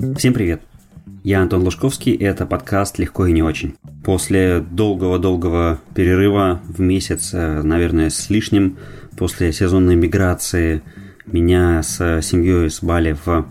[0.00, 0.62] Всем привет!
[1.24, 3.74] Я Антон Лужковский, и это подкаст «Легко и не очень».
[4.02, 8.78] После долгого-долгого перерыва в месяц, э, наверное, с лишним,
[9.18, 10.80] после сезонной миграции
[11.26, 13.46] меня с семьей с Бали в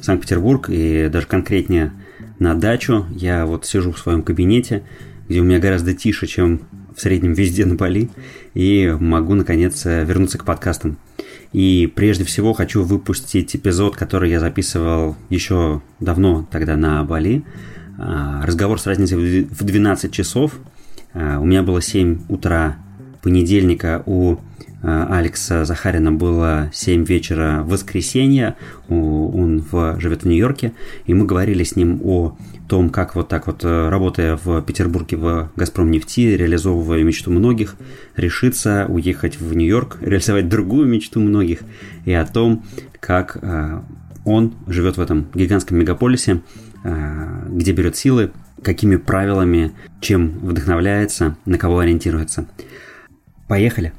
[0.00, 1.92] Санкт-Петербург и даже конкретнее
[2.38, 4.84] на дачу, я вот сижу в своем кабинете,
[5.28, 6.60] где у меня гораздо тише, чем
[6.96, 8.08] в среднем везде на Бали,
[8.54, 10.96] и могу, наконец, вернуться к подкастам.
[11.52, 17.44] И прежде всего хочу выпустить эпизод, который я записывал еще давно тогда на Бали.
[17.98, 20.58] А, разговор с разницей в 12 часов.
[21.14, 22.76] А, у меня было 7 утра
[23.22, 24.36] понедельника, у
[24.82, 28.56] а, Алекса Захарина было 7 вечера воскресенья,
[28.88, 30.72] он в, живет в Нью-Йорке,
[31.06, 32.36] и мы говорили с ним о
[32.68, 37.76] том, как вот так вот, э, работая в Петербурге в «Газпром нефти», реализовывая мечту многих,
[38.14, 41.60] решиться уехать в Нью-Йорк, реализовать другую мечту многих,
[42.04, 42.64] и о том,
[43.00, 43.80] как э,
[44.24, 46.42] он живет в этом гигантском мегаполисе,
[46.84, 52.46] э, где берет силы, какими правилами, чем вдохновляется, на кого ориентируется.
[53.48, 53.92] Поехали!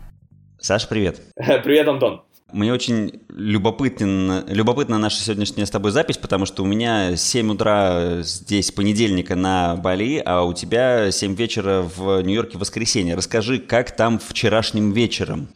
[0.62, 1.22] Саша, привет.
[1.36, 2.24] Привет, Антон.
[2.52, 8.22] Мне очень любопытен, любопытна наша сегодняшняя с тобой запись, потому что у меня 7 утра
[8.22, 13.16] здесь понедельника на Бали, а у тебя 7 вечера в Нью-Йорке воскресенье.
[13.16, 15.50] Расскажи, как там вчерашним вечером?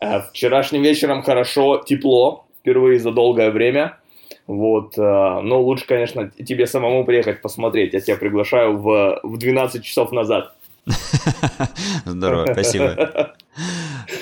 [0.00, 3.96] А, вчерашним вечером хорошо, тепло, впервые за долгое время.
[4.46, 7.94] Вот, а, но лучше, конечно, тебе самому приехать посмотреть.
[7.94, 10.54] Я тебя приглашаю в, в 12 часов назад.
[12.04, 13.34] Здорово, спасибо.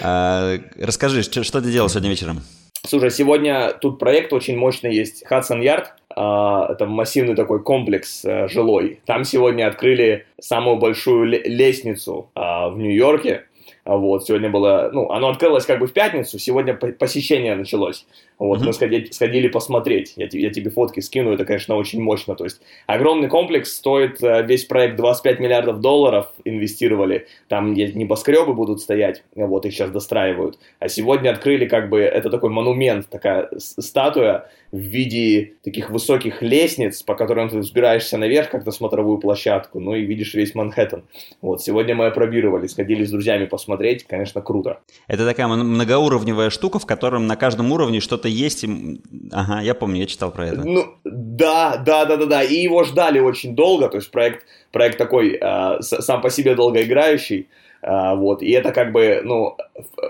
[0.01, 2.43] А, расскажи, что ты делал сегодня вечером?
[2.85, 5.87] Слушай, сегодня тут проект очень мощный есть, Hudson Yard.
[6.15, 9.01] А, это массивный такой комплекс э, жилой.
[9.07, 13.45] Там сегодня открыли самую большую лестницу а, в Нью-Йорке.
[13.85, 18.07] Вот, сегодня было, ну, оно открылось как бы в пятницу, сегодня посещение началось.
[18.39, 18.67] Вот, mm-hmm.
[18.67, 20.15] мы сходили, сходили посмотреть.
[20.17, 22.35] Я, я тебе фотки скину, это, конечно, очень мощно.
[22.35, 27.27] То есть огромный комплекс стоит, э, весь проект 25 миллиардов долларов инвестировали.
[27.49, 30.59] Там небоскребы будут стоять, вот, их сейчас достраивают.
[30.79, 37.03] А сегодня открыли как бы, это такой монумент, такая статуя в виде таких высоких лестниц,
[37.03, 41.05] по которым ты взбираешься наверх, как на смотровую площадку, ну и видишь весь Манхэттен.
[41.43, 43.62] Вот, сегодня мы опробировали, сходили с друзьями посмотреть,
[44.07, 44.81] конечно, круто.
[45.07, 48.65] Это такая многоуровневая штука, в котором на каждом уровне что-то есть.
[49.33, 50.63] Ага, я помню, я читал про это.
[50.65, 54.99] Ну, да, да, да, да, да, и его ждали очень долго, то есть проект, проект
[54.99, 57.49] такой э, сам по себе долгоиграющий,
[57.83, 59.57] вот, и это как бы, ну,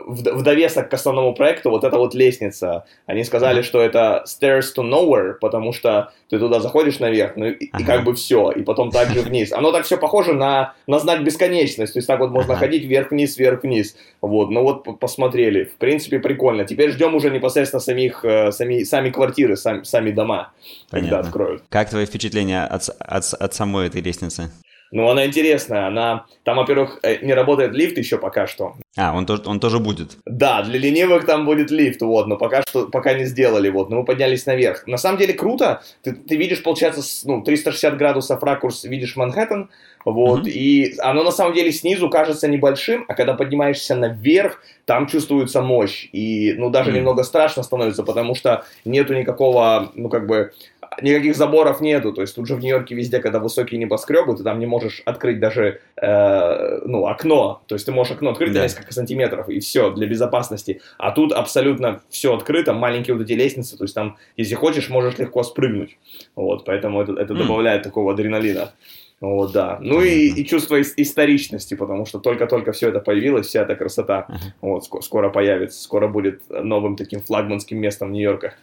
[0.06, 2.84] в, в довесок к основному проекту вот эта вот лестница.
[3.06, 7.70] Они сказали, что это stairs to nowhere, потому что ты туда заходишь наверх, ну, и,
[7.72, 7.82] ага.
[7.82, 9.52] и как бы все, и потом также вниз.
[9.52, 12.60] Оно так все похоже на, на знак бесконечности, то есть так вот можно ага.
[12.60, 13.96] ходить вверх-вниз, вверх-вниз.
[14.20, 16.64] Вот, ну вот посмотрели, в принципе, прикольно.
[16.64, 20.52] Теперь ждем уже непосредственно самих, э, сами, сами квартиры, сами, сами дома,
[20.90, 21.10] Понятно.
[21.10, 21.62] когда откроют.
[21.70, 24.50] Как твои впечатления от, от, от самой этой лестницы?
[24.92, 25.86] Ну, она интересная.
[25.86, 28.74] Она там, во-первых, э, не работает лифт еще пока что.
[28.96, 30.18] А, он тоже, он тоже будет.
[30.26, 33.96] Да, для ленивых там будет лифт, вот, но пока что, пока не сделали, вот, но
[33.96, 34.86] мы поднялись наверх.
[34.86, 39.70] На самом деле круто, ты, ты видишь, получается, ну, 360 градусов ракурс, видишь Манхэттен,
[40.04, 40.50] вот, mm-hmm.
[40.50, 46.08] и оно на самом деле снизу кажется небольшим, а когда поднимаешься наверх, там чувствуется мощь,
[46.12, 46.94] и, ну, даже mm-hmm.
[46.94, 50.52] немного страшно становится, потому что нету никакого, ну, как бы,
[51.00, 54.58] никаких заборов нету, то есть тут же в Нью-Йорке везде, когда высокие небоскребы, ты там
[54.58, 58.60] не можешь открыть даже, э, ну, окно, то есть ты можешь окно открыть да.
[58.60, 63.32] на несколько сантиметров, и все, для безопасности, а тут абсолютно все открыто, маленькие вот эти
[63.32, 65.98] лестницы, то есть там, если хочешь, можешь легко спрыгнуть,
[66.34, 67.38] вот, поэтому это, это mm.
[67.38, 68.72] добавляет такого адреналина.
[69.22, 69.78] Вот, да.
[69.80, 74.26] Ну и, и чувство историчности, потому что только-только все это появилось, вся эта красота.
[74.60, 78.54] Вот, ск- скоро появится, скоро будет новым таким флагманским местом Нью-Йорка.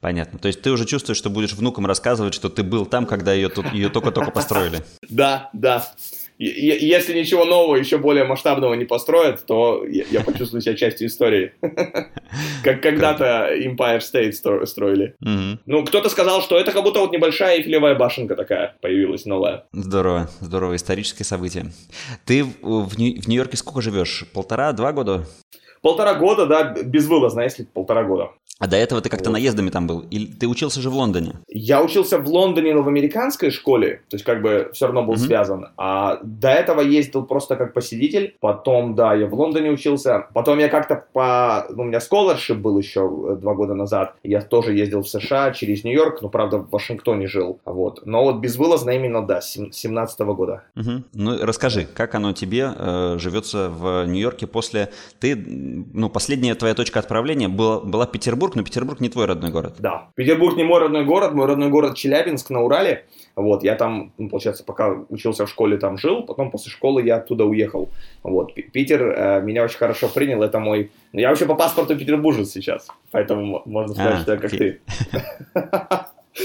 [0.00, 0.40] Понятно.
[0.40, 3.48] То есть ты уже чувствуешь, что будешь внукам рассказывать, что ты был там, когда ее,
[3.48, 4.80] тут, ее только-только построили.
[5.08, 5.86] Да, да
[6.38, 11.52] если ничего нового, еще более масштабного не построят, то я почувствую себя частью истории.
[12.62, 15.14] Как когда-то Empire State строили.
[15.66, 19.64] Ну, кто-то сказал, что это как будто вот небольшая эйфелевая башенка такая появилась новая.
[19.72, 21.66] Здорово, здорово, историческое событие.
[22.24, 24.24] Ты в Нью-Йорке сколько живешь?
[24.32, 25.26] Полтора-два года?
[25.82, 28.30] Полтора года, да, безвылазно, если полтора года.
[28.58, 29.34] А до этого ты как-то вот.
[29.34, 30.00] наездами там был?
[30.10, 31.34] Или ты учился же в Лондоне?
[31.48, 35.14] Я учился в Лондоне, но в американской школе, то есть как бы все равно был
[35.14, 35.26] mm-hmm.
[35.26, 35.68] связан.
[35.76, 38.36] А до этого ездил просто как посетитель.
[38.40, 40.26] Потом, да, я в Лондоне учился.
[40.34, 41.66] Потом я как-то по...
[41.70, 44.16] Ну, у меня scholarship был еще э, два года назад.
[44.24, 47.60] Я тоже ездил в США через Нью-Йорк, но, правда, в Вашингтоне жил.
[47.64, 48.06] Вот.
[48.06, 50.64] Но вот безвылазно именно, да, с 17 года.
[50.76, 51.02] Mm-hmm.
[51.14, 54.90] Ну, расскажи, как оно тебе э, живется в Нью-Йорке после...
[55.20, 59.50] Ты, ну, последняя твоя точка отправления была, была Петербург, Петербург, но Петербург не твой родной
[59.50, 59.74] город.
[59.78, 63.04] Да, Петербург не мой родной город, мой родной город Челябинск на Урале.
[63.36, 67.16] Вот, я там, ну, получается, пока учился в школе, там жил, потом после школы я
[67.16, 67.88] оттуда уехал.
[68.22, 70.90] Вот, Питер э, меня очень хорошо принял, это мой...
[71.12, 74.80] Ну, я вообще по паспорту петербуржец сейчас, поэтому можно сказать, а, что я как ты.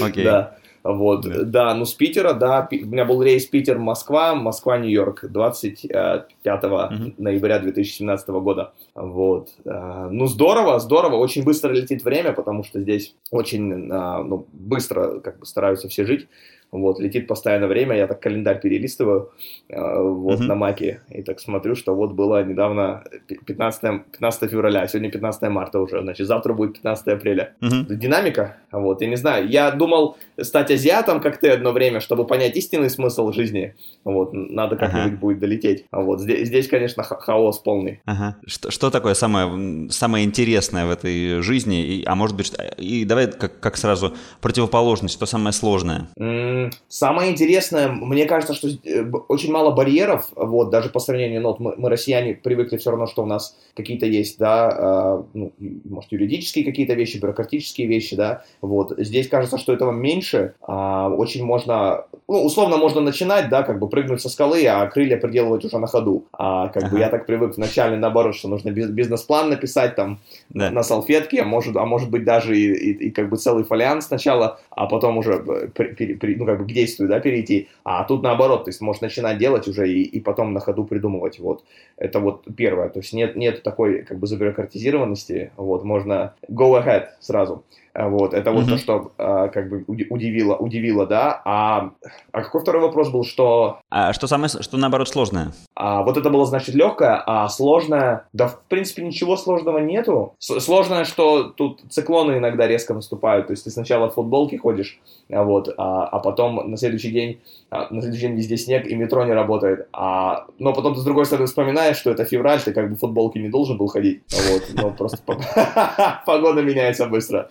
[0.00, 0.24] Окей.
[0.24, 0.56] Да.
[0.84, 1.44] Вот, да.
[1.44, 7.14] да, ну с Питера, да, у меня был рейс Питер-Москва, Москва-Нью-Йорк 25 uh-huh.
[7.16, 8.74] ноября 2017 года.
[8.94, 14.46] Вот, э, ну здорово, здорово, очень быстро летит время, потому что здесь очень э, ну,
[14.52, 16.28] быстро как бы стараются все жить.
[16.74, 19.30] Вот, летит постоянно время, я так календарь перелистываю
[19.68, 20.44] э, вот uh-huh.
[20.44, 23.04] на маке и так смотрю, что вот было недавно
[23.46, 27.54] 15, 15 февраля, а сегодня 15 марта уже, значит, завтра будет 15 апреля.
[27.60, 27.94] Uh-huh.
[27.94, 32.56] Динамика, вот, я не знаю, я думал стать азиатом, как ты, одно время, чтобы понять
[32.56, 35.16] истинный смысл жизни, вот, надо как-нибудь uh-huh.
[35.18, 35.84] будет долететь.
[35.92, 38.00] А вот здесь, здесь конечно, ха- хаос полный.
[38.04, 38.32] Uh-huh.
[38.46, 43.30] Что, что такое самое, самое интересное в этой жизни, и, а может быть, и давай
[43.30, 46.08] как, как сразу противоположность, что самое сложное?
[46.18, 51.48] Mm Самое интересное, мне кажется, что э, очень мало барьеров, вот, даже по сравнению, ну,
[51.48, 55.52] вот мы, мы, россияне, привыкли все равно, что у нас какие-то есть, да, э, ну,
[55.84, 58.92] может, юридические какие-то вещи, бюрократические вещи, да, вот.
[58.98, 63.88] Здесь кажется, что этого меньше, э, очень можно, ну, условно можно начинать, да, как бы
[63.88, 66.26] прыгнуть со скалы, а крылья приделывать уже на ходу.
[66.32, 66.92] А как ага.
[66.92, 70.20] бы я так привык вначале, наоборот, что нужно бизнес-план написать там
[70.50, 70.70] да.
[70.70, 74.04] на салфетке, а может, а может быть даже и, и, и как бы целый фолиант
[74.04, 77.68] сначала, а потом уже, э, при, при, при, ну, как бы к действию, да, перейти.
[77.84, 81.38] А тут наоборот, то есть можешь начинать делать уже и, и потом на ходу придумывать,
[81.38, 81.64] вот.
[81.96, 87.08] Это вот первое, то есть нет, нет такой, как бы, забюрократизированности, вот, можно go ahead
[87.20, 87.64] сразу.
[87.96, 88.70] Вот, это вот mm-hmm.
[88.70, 91.40] то, что э, как бы удивило, удивило, да.
[91.44, 91.90] А,
[92.32, 93.78] а какой второй вопрос был, что...
[93.88, 95.52] А что самое, что наоборот сложное?
[95.76, 98.26] А, вот это было, значит, легкое, а сложное...
[98.32, 100.34] Да, в принципе, ничего сложного нету.
[100.40, 103.46] С- сложное, что тут циклоны иногда резко наступают.
[103.46, 104.98] То есть ты сначала в футболке ходишь,
[105.30, 108.96] а, вот, а, а потом на следующий день, а, на следующий день везде снег и
[108.96, 109.86] метро не работает.
[109.92, 112.98] А, но потом ты с другой стороны вспоминаешь, что это февраль, ты как бы в
[112.98, 114.22] футболке не должен был ходить.
[114.32, 115.18] Вот, но просто
[116.26, 117.50] погода меняется быстро.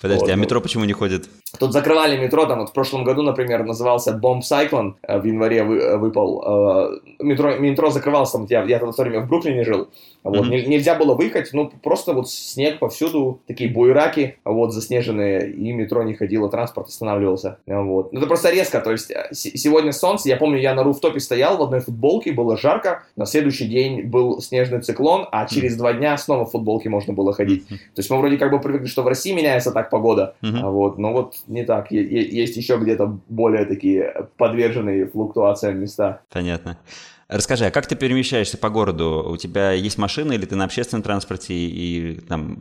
[0.00, 0.30] Подожди, вот.
[0.30, 1.28] а метро почему не ходит?
[1.58, 5.62] Тут закрывали метро, там вот в прошлом году, например, назывался Bomb Cyclone, э, в январе
[5.62, 6.42] вы, э, выпал.
[6.42, 9.88] Э, метро, метро закрывалось, там, я, я в то время в Бруклине жил,
[10.22, 10.66] вот, mm-hmm.
[10.66, 16.14] нельзя было выехать, ну, просто вот снег повсюду, такие буераки, вот, заснеженные, и метро не
[16.14, 18.12] ходило, транспорт останавливался, вот.
[18.12, 21.62] Ну, это просто резко, то есть сегодня солнце, я помню, я на руфтопе стоял в
[21.62, 25.78] одной футболке, было жарко, на следующий день был снежный циклон, а через mm-hmm.
[25.78, 27.64] два дня снова в футболке можно было ходить.
[27.64, 27.76] Mm-hmm.
[27.76, 30.70] То есть мы вроде как бы привыкли, что в России меняется так погода, mm-hmm.
[30.70, 31.90] вот, но вот не так.
[31.90, 36.20] Есть еще где-то более такие подверженные флуктуациям места.
[36.30, 36.78] Понятно.
[37.30, 39.24] Расскажи, а как ты перемещаешься по городу?
[39.30, 42.60] У тебя есть машина или ты на общественном транспорте и там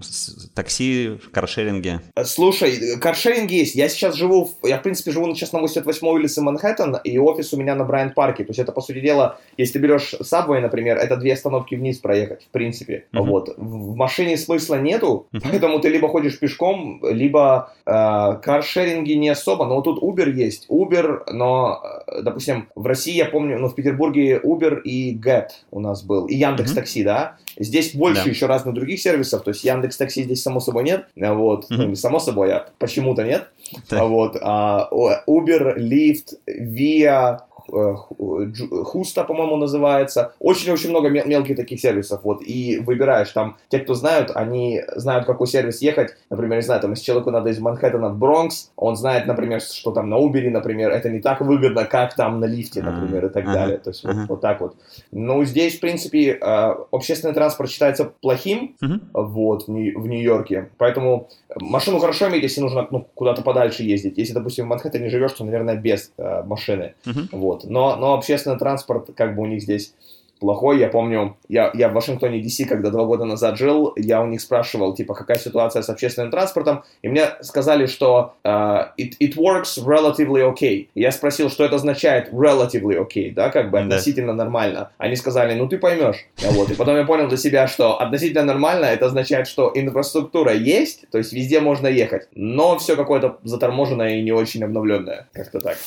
[0.54, 2.02] такси, каршеринге?
[2.24, 3.74] Слушай, каршеринг есть.
[3.74, 7.58] Я сейчас живу, я в принципе живу сейчас на 88 улице Манхэттен, и офис у
[7.58, 8.44] меня на Брайант-парке.
[8.44, 11.98] То есть это, по сути дела, если ты берешь Subway, например, это две остановки вниз
[11.98, 13.06] проехать, в принципе.
[13.12, 13.24] Uh-huh.
[13.24, 13.56] Вот.
[13.58, 15.42] В машине смысла нету, uh-huh.
[15.44, 19.66] поэтому ты либо ходишь пешком, либо э, каршеринги не особо.
[19.66, 20.68] Но вот тут Uber есть.
[20.70, 25.50] Uber, но, э, допустим, в России, я помню, ну, в Петербурге Uber Uber и Get
[25.72, 27.06] у нас был, и Яндекс Такси, mm-hmm.
[27.06, 27.38] да.
[27.58, 28.30] Здесь больше да.
[28.30, 31.96] еще разных других сервисов, то есть Яндекс Такси здесь само собой нет, вот, mm-hmm.
[31.96, 33.50] само собой, а почему-то нет,
[33.90, 34.06] да.
[34.06, 40.34] вот, а, Uber, Lyft, Via, Хуста, по-моему, называется.
[40.40, 42.22] Очень-очень много мел- мелких таких сервисов.
[42.24, 46.16] Вот, и выбираешь там, те, кто знают, они знают, какой сервис ехать.
[46.30, 49.92] Например, не знаю, там, если человеку надо из Манхэттена в Бронкс, он знает, например, что
[49.92, 53.46] там на Uber, например, это не так выгодно, как там на лифте, например, и так
[53.54, 53.78] далее.
[53.78, 54.76] То есть вот, вот так вот.
[55.12, 58.76] Ну, здесь, в принципе, э, общественный транспорт считается плохим,
[59.14, 60.70] вот, в, Нью- в Нью-Йорке.
[60.78, 64.18] Поэтому машину хорошо иметь, если нужно ну, куда-то подальше ездить.
[64.18, 66.94] Если, допустим, в Манхэттене живешь, то, наверное, без э, машины.
[67.32, 67.59] Вот.
[67.64, 67.70] Вот.
[67.70, 69.94] Но, но общественный транспорт, как бы у них здесь
[70.40, 70.80] плохой.
[70.80, 74.40] Я помню, я, я в Вашингтоне, Д.С., когда два года назад жил, я у них
[74.40, 79.78] спрашивал, типа, какая ситуация с общественным транспортом, и мне сказали, что uh, it, it works
[79.78, 80.88] relatively okay.
[80.96, 84.92] Я спросил, что это означает relatively okay, да, как бы относительно нормально.
[84.98, 86.26] Они сказали, ну ты поймешь.
[86.52, 86.72] Вот.
[86.72, 91.18] И потом я понял для себя, что относительно нормально, это означает, что инфраструктура есть, то
[91.18, 95.28] есть везде можно ехать, но все какое-то заторможенное и не очень обновленное.
[95.34, 95.78] Как-то так.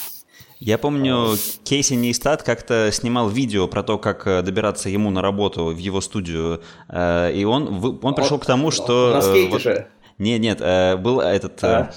[0.64, 5.66] Я помню, Кейси Нейстат как-то снимал видео про то, как э, добираться ему на работу
[5.66, 9.12] в его студию, э, и он, он пришел к тому, что...
[9.12, 9.88] На скейте вот, же.
[10.18, 11.64] Нет, нет, э, был этот...
[11.64, 11.90] А?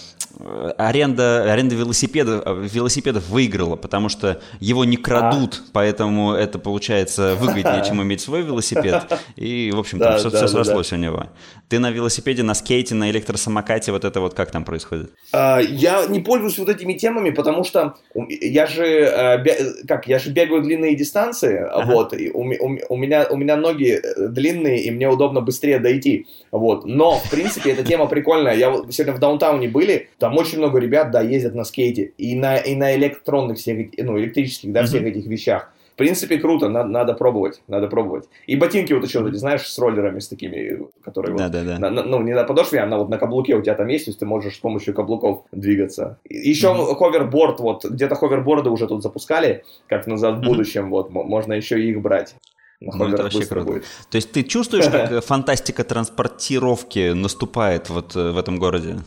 [0.78, 5.70] Аренда, аренда велосипедов, велосипедов выиграла, потому что его не крадут, а.
[5.74, 9.04] поэтому это получается выгоднее, чем иметь свой велосипед.
[9.36, 10.96] И, в общем, там да, все, да, все срослось да.
[10.96, 11.28] у него.
[11.70, 15.12] Ты на велосипеде, на скейте, на электросамокате, вот это вот как там происходит?
[15.32, 20.32] А, я не пользуюсь вот этими темами, потому что я же, э, как, я же
[20.32, 21.92] бегаю длинные дистанции, ага.
[21.92, 25.80] вот, и у, у, у, меня, у меня ноги э, длинные, и мне удобно быстрее
[25.80, 26.86] дойти, вот.
[26.86, 28.56] Но, в принципе, эта тема прикольная.
[28.56, 32.58] Я сегодня в даунтауне были, там очень много ребят, да, ездят на скейте и на,
[32.58, 34.86] и на электронных всех, ну, электрических, да, mm-hmm.
[34.86, 35.72] всех этих вещах.
[35.94, 38.26] В принципе, круто, надо, надо пробовать, надо пробовать.
[38.48, 41.78] И ботинки вот еще, ты знаешь, с роллерами, с такими, которые да, вот, да, да.
[41.78, 44.06] На, на, ну, не на подошве, а на, вот на каблуке у тебя там есть,
[44.06, 46.18] то есть ты можешь с помощью каблуков двигаться.
[46.28, 46.96] Еще mm-hmm.
[46.96, 50.90] ховерборд, вот, где-то ховерборды уже тут запускали, как назад в будущем, mm-hmm.
[50.90, 52.36] вот, можно еще и их брать.
[52.82, 53.66] Ну, это вообще круто.
[53.66, 53.84] Будет.
[54.10, 58.98] То есть ты чувствуешь, как фантастика транспортировки наступает вот э, в этом городе?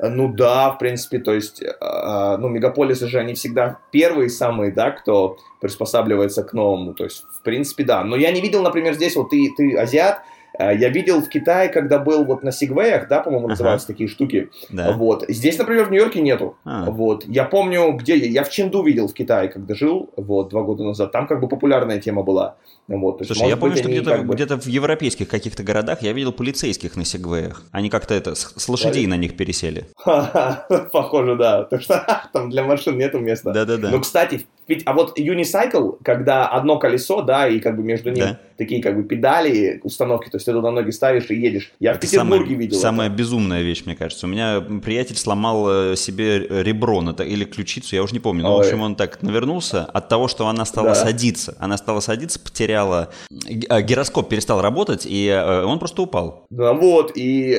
[0.00, 4.92] Ну да, в принципе, то есть, э, ну, мегаполисы же, они всегда первые самые, да,
[4.92, 8.04] кто приспосабливается к новому, то есть, в принципе, да.
[8.04, 10.20] Но я не видел, например, здесь, вот ты, ты азиат,
[10.56, 13.94] э, я видел в Китае, когда был вот на Сигвеях, да, по-моему, называются ага.
[13.94, 14.50] такие штуки.
[14.70, 14.92] Да.
[14.92, 15.24] Вот.
[15.26, 16.56] Здесь, например, в Нью-Йорке нету.
[16.64, 16.88] А.
[16.88, 17.24] Вот.
[17.26, 20.84] Я помню, где я, я в Ченду видел в Китае, когда жил, вот, два года
[20.84, 21.10] назад.
[21.10, 22.56] Там как бы популярная тема была.
[22.88, 24.34] Вот, Слушай, есть, я помню, быть, что где-то, бы...
[24.34, 27.62] где-то в европейских каких-то городах я видел полицейских на сегвеях.
[27.70, 29.84] Они как-то это с, лошадей на них пересели.
[30.92, 31.64] Похоже, да.
[31.64, 33.52] Потому что там для машин нету места.
[33.52, 33.90] Да-да-да.
[33.90, 38.24] Ну, кстати, ведь, а вот Unicycle, когда одно колесо, да, и как бы между ним
[38.24, 38.40] да.
[38.58, 41.72] такие как бы педали, установки, то есть ты туда ноги ставишь и едешь.
[41.80, 42.78] Я это в Петербурге самая, видел.
[42.78, 43.16] Самая это.
[43.16, 44.26] безумная вещь, мне кажется.
[44.26, 48.42] У меня приятель сломал э, себе ребро на, или ключицу, я уже не помню.
[48.42, 48.62] Но, Ой.
[48.62, 50.94] в общем, он так навернулся от того, что она стала да.
[50.94, 51.56] садиться.
[51.58, 52.77] Она стала садиться, потеряла...
[53.68, 56.46] Э, гироскоп перестал работать, и э, он просто упал.
[56.50, 57.58] Да, вот, и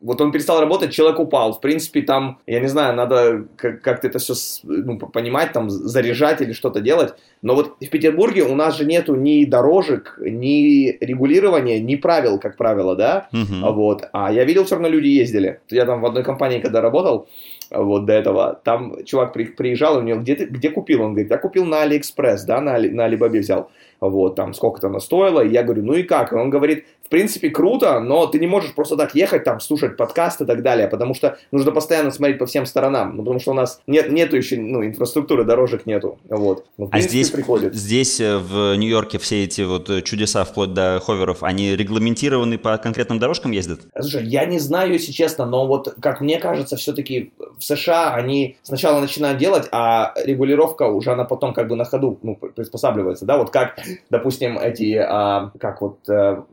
[0.00, 1.52] вот он перестал работать, человек упал.
[1.52, 6.52] В принципе, там, я не знаю, надо как-то это все ну, понимать, там, заряжать или
[6.52, 7.14] что-то делать.
[7.42, 12.56] Но вот в Петербурге у нас же нету ни дорожек, ни регулирования, ни правил, как
[12.56, 13.28] правило, да?
[13.32, 13.72] Uh-huh.
[13.72, 14.08] Вот.
[14.12, 15.60] А я видел, все равно люди ездили.
[15.70, 17.28] Я там в одной компании, когда работал,
[17.70, 21.02] вот до этого, там чувак при, приезжал, и у него где, ты, где купил?
[21.02, 23.70] Он говорит, я купил на Алиэкспресс, да, на, Али, на Алибабе взял.
[24.00, 25.40] Вот, там сколько-то она стоила.
[25.40, 26.32] И я говорю, ну и как?
[26.32, 29.96] И он говорит, в принципе, круто, но ты не можешь просто так ехать, там, слушать
[29.96, 33.52] подкаст и так далее, потому что нужно постоянно смотреть по всем сторонам, ну, потому что
[33.52, 36.66] у нас нет, нету еще, ну, инфраструктуры, дорожек нету, вот.
[36.76, 37.74] Ну, а принципе, здесь, приходит.
[37.74, 42.76] здесь э, в Нью-Йорке все эти вот э, чудеса, вплоть до ховеров, они регламентированы по
[42.76, 43.80] конкретным дорожкам ездят?
[43.98, 48.58] Слушай, я не знаю, если честно, но вот, как мне кажется, все-таки в США они
[48.62, 53.38] сначала начинают делать, а регулировка уже она потом как бы на ходу, ну, приспосабливается, да,
[53.38, 53.78] вот как,
[54.10, 56.44] допустим, эти, а, как вот, а,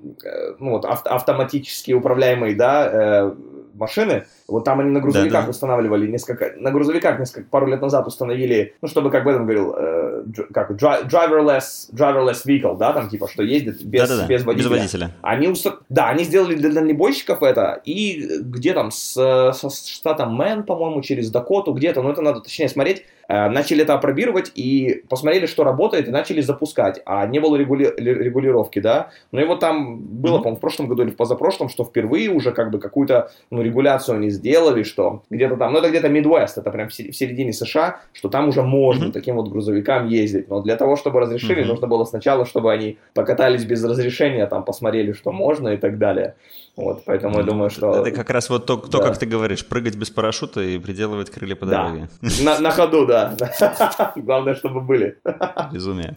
[0.59, 3.35] ну, вот, авто, автоматически управляемые, да, э,
[3.75, 5.49] машины, вот там они на грузовиках да, да.
[5.49, 9.75] устанавливали несколько, на грузовиках несколько, пару лет назад установили, ну, чтобы, как бы этом говорил,
[9.77, 10.23] э,
[10.53, 14.27] как, driverless, driverless vehicle, да, там, типа, что ездит без, да, да, да.
[14.27, 14.69] без водителя.
[14.69, 15.11] Без водителя.
[15.21, 15.77] Они, уста...
[15.89, 19.13] да, они сделали для дальнобойщиков это, и где там, с,
[19.53, 24.51] со штатом Мэн, по-моему, через Дакоту, где-то, ну, это надо точнее смотреть, начали это опробировать
[24.55, 27.01] и посмотрели, что работает, и начали запускать.
[27.05, 27.93] А не было регули...
[27.97, 29.09] регулировки, да.
[29.31, 30.37] Ну и вот там было, mm-hmm.
[30.37, 34.17] по-моему, в прошлом году или в позапрошлом, что впервые уже как бы какую-то ну, регуляцию
[34.17, 38.29] они сделали, что где-то там, ну это где-то Midwest, это прям в середине США, что
[38.29, 39.11] там уже можно mm-hmm.
[39.11, 40.49] таким вот грузовикам ездить.
[40.49, 41.67] Но для того, чтобы разрешили, mm-hmm.
[41.67, 46.35] нужно было сначала, чтобы они покатались без разрешения, там посмотрели, что можно и так далее.
[46.75, 48.05] Вот, поэтому я думаю, что...
[48.05, 49.07] Это как раз вот то, то да.
[49.07, 52.09] как ты говоришь, прыгать без парашюта и приделывать крылья по дороге.
[52.21, 52.29] Да.
[52.43, 53.14] На, на ходу, да.
[54.15, 55.17] Главное, чтобы были.
[55.71, 56.15] Безумие.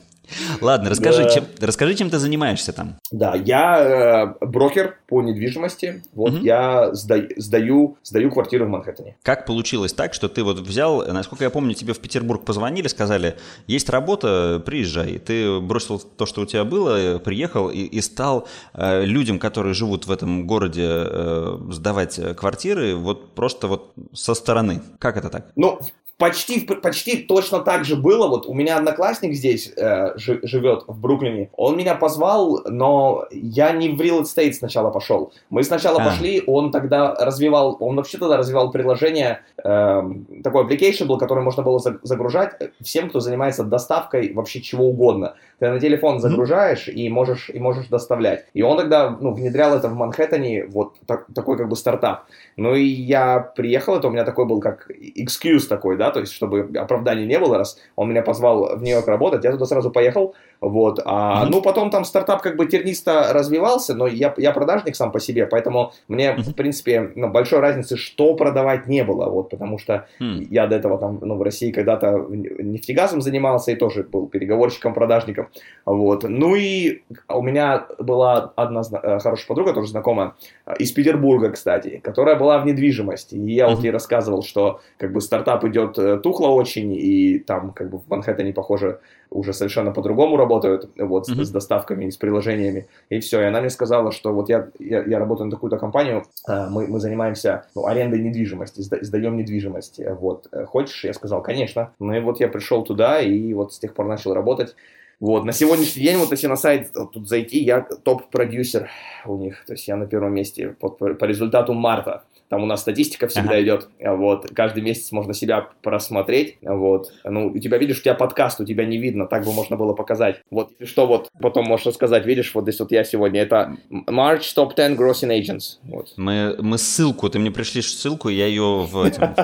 [0.60, 1.30] Ладно, расскажи, да.
[1.30, 2.96] чем, расскажи, чем ты занимаешься там.
[3.10, 6.02] Да, я э, брокер по недвижимости.
[6.12, 6.44] Вот угу.
[6.44, 9.16] я сда, сдаю, сдаю квартиру в Манхэттене.
[9.22, 13.36] Как получилось так, что ты вот взял, насколько я помню, тебе в Петербург позвонили, сказали,
[13.66, 15.18] есть работа, приезжай.
[15.18, 20.06] Ты бросил то, что у тебя было, приехал и, и стал э, людям, которые живут
[20.06, 24.82] в этом городе, э, сдавать квартиры, вот просто вот со стороны.
[24.98, 25.46] Как это так?
[25.56, 25.80] Ну,
[26.18, 28.26] почти, почти точно так же было.
[28.28, 31.50] Вот у меня одноклассник здесь э, живет в Бруклине.
[31.56, 35.32] Он меня позвал, но я не в real estate сначала пошел.
[35.48, 36.04] Мы сначала а.
[36.04, 40.02] пошли, он тогда развивал, он вообще тогда развивал приложение, э,
[40.42, 45.34] такой application был, который можно было загружать всем, кто занимается доставкой вообще чего угодно.
[45.60, 46.92] Ты на телефон загружаешь mm-hmm.
[46.92, 48.46] и можешь и можешь доставлять.
[48.54, 52.24] И он тогда ну, внедрял это в Манхэттене, вот так, такой как бы стартап.
[52.58, 56.32] Ну и я приехал, это у меня такой был как excuse такой, да, то есть,
[56.32, 60.34] чтобы оправданий не было, раз он меня позвал в Нью-Йорк работать, я туда сразу поехал,
[60.60, 61.48] вот, а, mm-hmm.
[61.50, 65.46] ну, потом там стартап как бы тернисто развивался, но я, я продажник сам по себе,
[65.46, 66.50] поэтому мне, mm-hmm.
[66.50, 70.46] в принципе, ну, большой разницы, что продавать не было, вот, потому что mm-hmm.
[70.50, 75.48] я до этого там, ну, в России когда-то нефтегазом занимался и тоже был переговорщиком, продажником,
[75.84, 80.34] вот, ну и у меня была одна э, хорошая подруга, тоже знакомая,
[80.66, 83.74] э, из Петербурга, кстати, которая была в недвижимости, и я mm-hmm.
[83.74, 87.98] вот ей рассказывал, что, как бы, стартап идет э, тухло очень, и там, как бы,
[87.98, 89.00] в Манхэттене, похоже,
[89.30, 91.44] уже совершенно по-другому работают, вот, mm-hmm.
[91.44, 93.40] с, с доставками и с приложениями, и все.
[93.40, 96.86] И она мне сказала, что вот я, я, я работаю на такую-то компанию, а, мы,
[96.86, 100.48] мы занимаемся ну, арендой недвижимости, сда, сдаем недвижимость, вот.
[100.52, 101.04] Э, хочешь?
[101.04, 101.92] Я сказал, конечно.
[101.98, 104.74] Ну и вот я пришел туда, и вот с тех пор начал работать.
[105.20, 108.88] Вот, на сегодняшний день, вот если на сайт тут зайти, я топ-продюсер
[109.26, 112.22] у них, то есть я на первом месте по, по результату марта.
[112.48, 113.62] Там у нас статистика всегда ага.
[113.62, 117.12] идет, вот, каждый месяц можно себя просмотреть, вот.
[117.24, 119.92] Ну, у тебя, видишь, у тебя подкаст, у тебя не видно, так бы можно было
[119.92, 120.40] показать.
[120.50, 124.74] Вот, что вот потом можно сказать, видишь, вот здесь вот я сегодня, это March Top
[124.74, 125.78] 10 Grossing Agents.
[125.82, 126.14] Вот.
[126.16, 129.34] Мы, мы ссылку, ты мне пришлешь ссылку, я ее в, этим,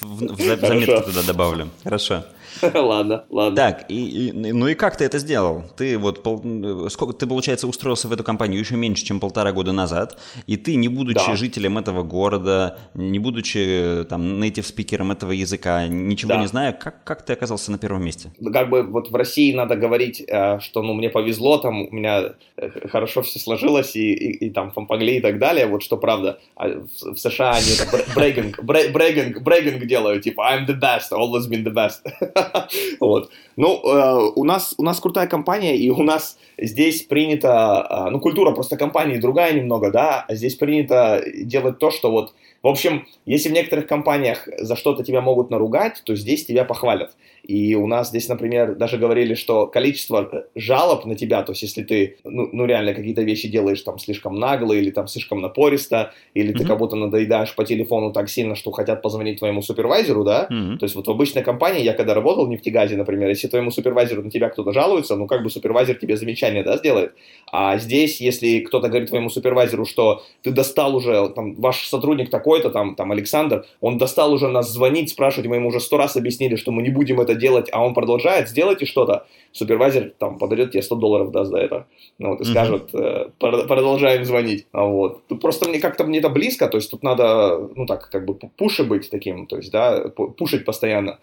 [0.00, 1.68] в, в, в заметку туда добавлю.
[1.82, 2.24] Хорошо.
[2.74, 3.56] Ладно, ладно.
[3.56, 5.64] Так, и, и, ну и как ты это сделал?
[5.76, 6.42] Ты вот, пол,
[6.90, 10.76] сколько, ты, получается, устроился в эту компанию еще меньше, чем полтора года назад, и ты,
[10.76, 11.36] не будучи да.
[11.36, 16.40] жителем этого города, не будучи там native спикером этого языка, ничего да.
[16.40, 18.30] не зная, как, как ты оказался на первом месте?
[18.52, 22.34] Как бы вот в России надо говорить, э, что ну мне повезло, там у меня
[22.56, 26.38] э, хорошо все сложилось, и, и, и там помогли и так далее, вот что правда.
[26.56, 31.64] А в, в США они брейгинг, брейгинг, брейгинг делают, типа I'm the best, always been
[31.64, 32.00] the best.
[33.00, 33.30] вот.
[33.56, 38.20] Ну, э, у, нас, у нас крутая компания, и у нас здесь принято, э, ну,
[38.20, 42.32] культура просто компании другая немного, да, а здесь принято делать то, что вот
[42.62, 47.16] в общем, если в некоторых компаниях за что-то тебя могут наругать, то здесь тебя похвалят.
[47.50, 51.82] И у нас здесь, например, даже говорили, что количество жалоб на тебя, то есть если
[51.82, 56.54] ты, ну, ну реально какие-то вещи делаешь там слишком нагло или там слишком напористо, или
[56.54, 56.58] mm-hmm.
[56.58, 60.78] ты как будто надоедаешь по телефону так сильно, что хотят позвонить твоему супервайзеру, да, mm-hmm.
[60.78, 64.22] то есть вот в обычной компании, я когда работал в нефтегазе, например, если твоему супервайзеру
[64.22, 67.14] на тебя кто-то жалуется, ну как бы супервайзер тебе замечание, да, сделает.
[67.50, 72.60] А здесь, если кто-то говорит твоему супервайзеру, что ты достал уже, там, ваш сотрудник такой,
[72.60, 76.16] такой-то, там, там Александр, он достал уже нас звонить, спрашивать, мы ему уже сто раз
[76.16, 80.72] объяснили, что мы не будем это делать, а он продолжает, сделайте что-то, супервайзер там подойдет
[80.72, 81.86] тебе 100 долларов даст за это,
[82.18, 85.26] ну, вот, и скажет, э, продолжаем звонить, а вот.
[85.26, 88.34] Тут просто мне как-то мне это близко, то есть тут надо, ну, так, как бы
[88.34, 91.18] пуши быть таким, то есть, да, пушить постоянно.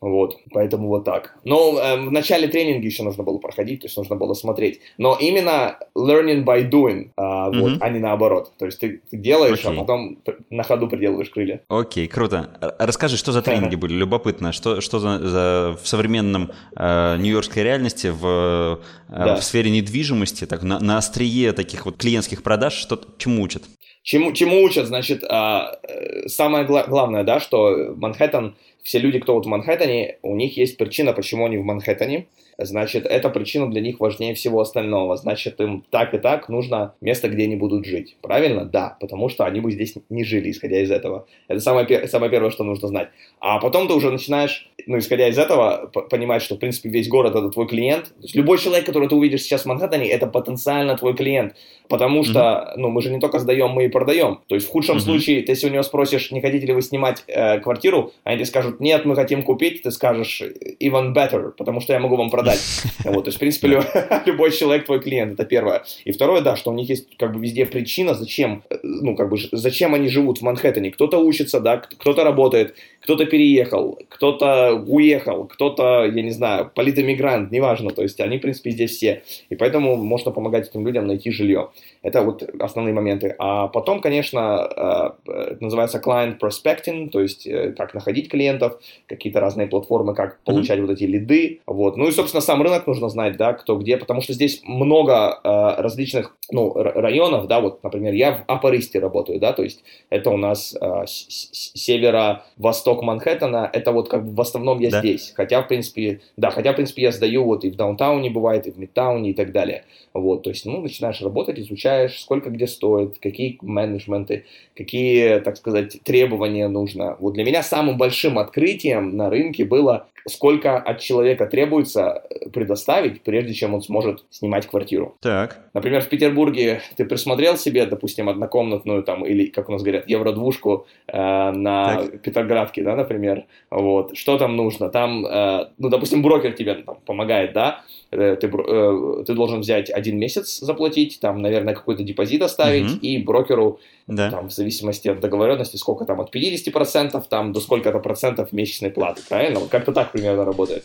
[0.00, 1.36] Вот, поэтому вот так.
[1.44, 4.80] Но э, в начале тренинга еще нужно было проходить, то есть нужно было смотреть.
[4.96, 7.60] Но именно learning by doing, э, mm-hmm.
[7.60, 8.52] вот, а не наоборот.
[8.58, 9.74] То есть ты, ты делаешь, okay.
[9.74, 11.60] а потом на ходу приделываешь крылья.
[11.68, 12.76] Окей, okay, круто.
[12.78, 13.92] Расскажи, что за тренинги были?
[13.92, 14.52] Любопытно.
[14.52, 19.36] Что, что за, за в современном э, нью-йоркской реальности в, э, да.
[19.36, 23.64] в сфере недвижимости, так на, на острие таких вот клиентских продаж, что чему учат?
[24.10, 24.88] Чему, чему учат?
[24.88, 30.18] Значит, а, э, самое гла- главное, да, что Манхэттен все люди, кто вот в Манхэттене,
[30.22, 32.26] у них есть причина, почему они в Манхэттене
[32.64, 35.16] значит, эта причина для них важнее всего остального.
[35.16, 38.16] Значит, им так и так нужно место, где они будут жить.
[38.20, 38.64] Правильно?
[38.64, 41.26] Да, потому что они бы здесь не жили, исходя из этого.
[41.48, 43.08] Это самое, самое первое, что нужно знать.
[43.40, 47.34] А потом ты уже начинаешь, ну, исходя из этого, понимать, что, в принципе, весь город—
[47.36, 48.04] это твой клиент.
[48.06, 51.54] То есть любой человек, которого ты увидишь сейчас в Манхэттене, это потенциально твой клиент.
[51.88, 52.72] Потому что, mm-hmm.
[52.76, 54.40] ну, мы же не только сдаем, мы и продаем.
[54.46, 55.00] То есть в худшем mm-hmm.
[55.00, 58.46] случае, ты если у него спросишь, не хотите ли вы снимать э, квартиру, они тебе
[58.46, 60.42] скажут, нет, мы хотим купить, ты скажешь,
[60.80, 62.82] even better, потому что я могу вам продать продать.
[63.04, 63.68] Вот, то есть, в принципе,
[64.26, 65.82] любой человек твой клиент, это первое.
[66.04, 69.28] И второе, да, что у них есть как бы везде причина, зачем, э, ну, как
[69.30, 70.90] бы, зачем они живут в Манхэттене.
[70.90, 77.90] Кто-то учится, да, кто-то работает, кто-то переехал, кто-то уехал, кто-то, я не знаю, политэмигрант, неважно,
[77.90, 79.22] то есть они, в принципе, здесь все.
[79.48, 81.70] И поэтому можно помогать этим людям найти жилье.
[82.02, 83.34] Это вот основные моменты.
[83.38, 89.40] А потом, конечно, э, это называется client prospecting, то есть э, как находить клиентов, какие-то
[89.40, 90.86] разные платформы, как получать mm-hmm.
[90.86, 91.60] вот эти лиды.
[91.66, 91.96] Вот.
[91.96, 95.82] Ну и, собственно, сам рынок нужно знать, да, кто где, потому что здесь много э,
[95.82, 100.36] различных ну, районов, да, вот, например, я в Апаристе работаю, да, то есть это у
[100.36, 100.74] нас
[101.06, 104.98] северо-восток Манхэттена, это вот как бы в основном я да.
[105.00, 108.66] здесь, хотя, в принципе, да, хотя, в принципе, я сдаю вот и в даунтауне бывает,
[108.66, 111.58] и в мидтауне и так далее, вот, то есть, ну, начинаешь работать,
[111.90, 114.44] изучаешь, сколько где стоит, какие менеджменты,
[114.76, 117.16] какие, так сказать, требования нужно.
[117.20, 123.54] Вот для меня самым большим открытием на рынке было сколько от человека требуется предоставить, прежде
[123.54, 125.16] чем он сможет снимать квартиру.
[125.20, 125.58] Так.
[125.74, 130.86] Например, в Петербурге ты присмотрел себе, допустим, однокомнатную там, или, как у нас говорят, евро-двушку
[131.06, 132.22] э, на так.
[132.22, 134.88] Петроградке, да, например, вот, что там нужно?
[134.88, 139.90] Там, э, ну, допустим, брокер тебе там, помогает, да, э, ты, э, ты должен взять
[139.90, 142.98] один месяц заплатить, там, наверное, какой-то депозит оставить, угу.
[143.00, 144.30] и брокеру, да.
[144.30, 149.22] там, в зависимости от договоренности, сколько там, от 50% там, до сколько-то процентов месячной платы,
[149.28, 149.60] правильно?
[149.60, 150.84] Вот как-то так примерно работает.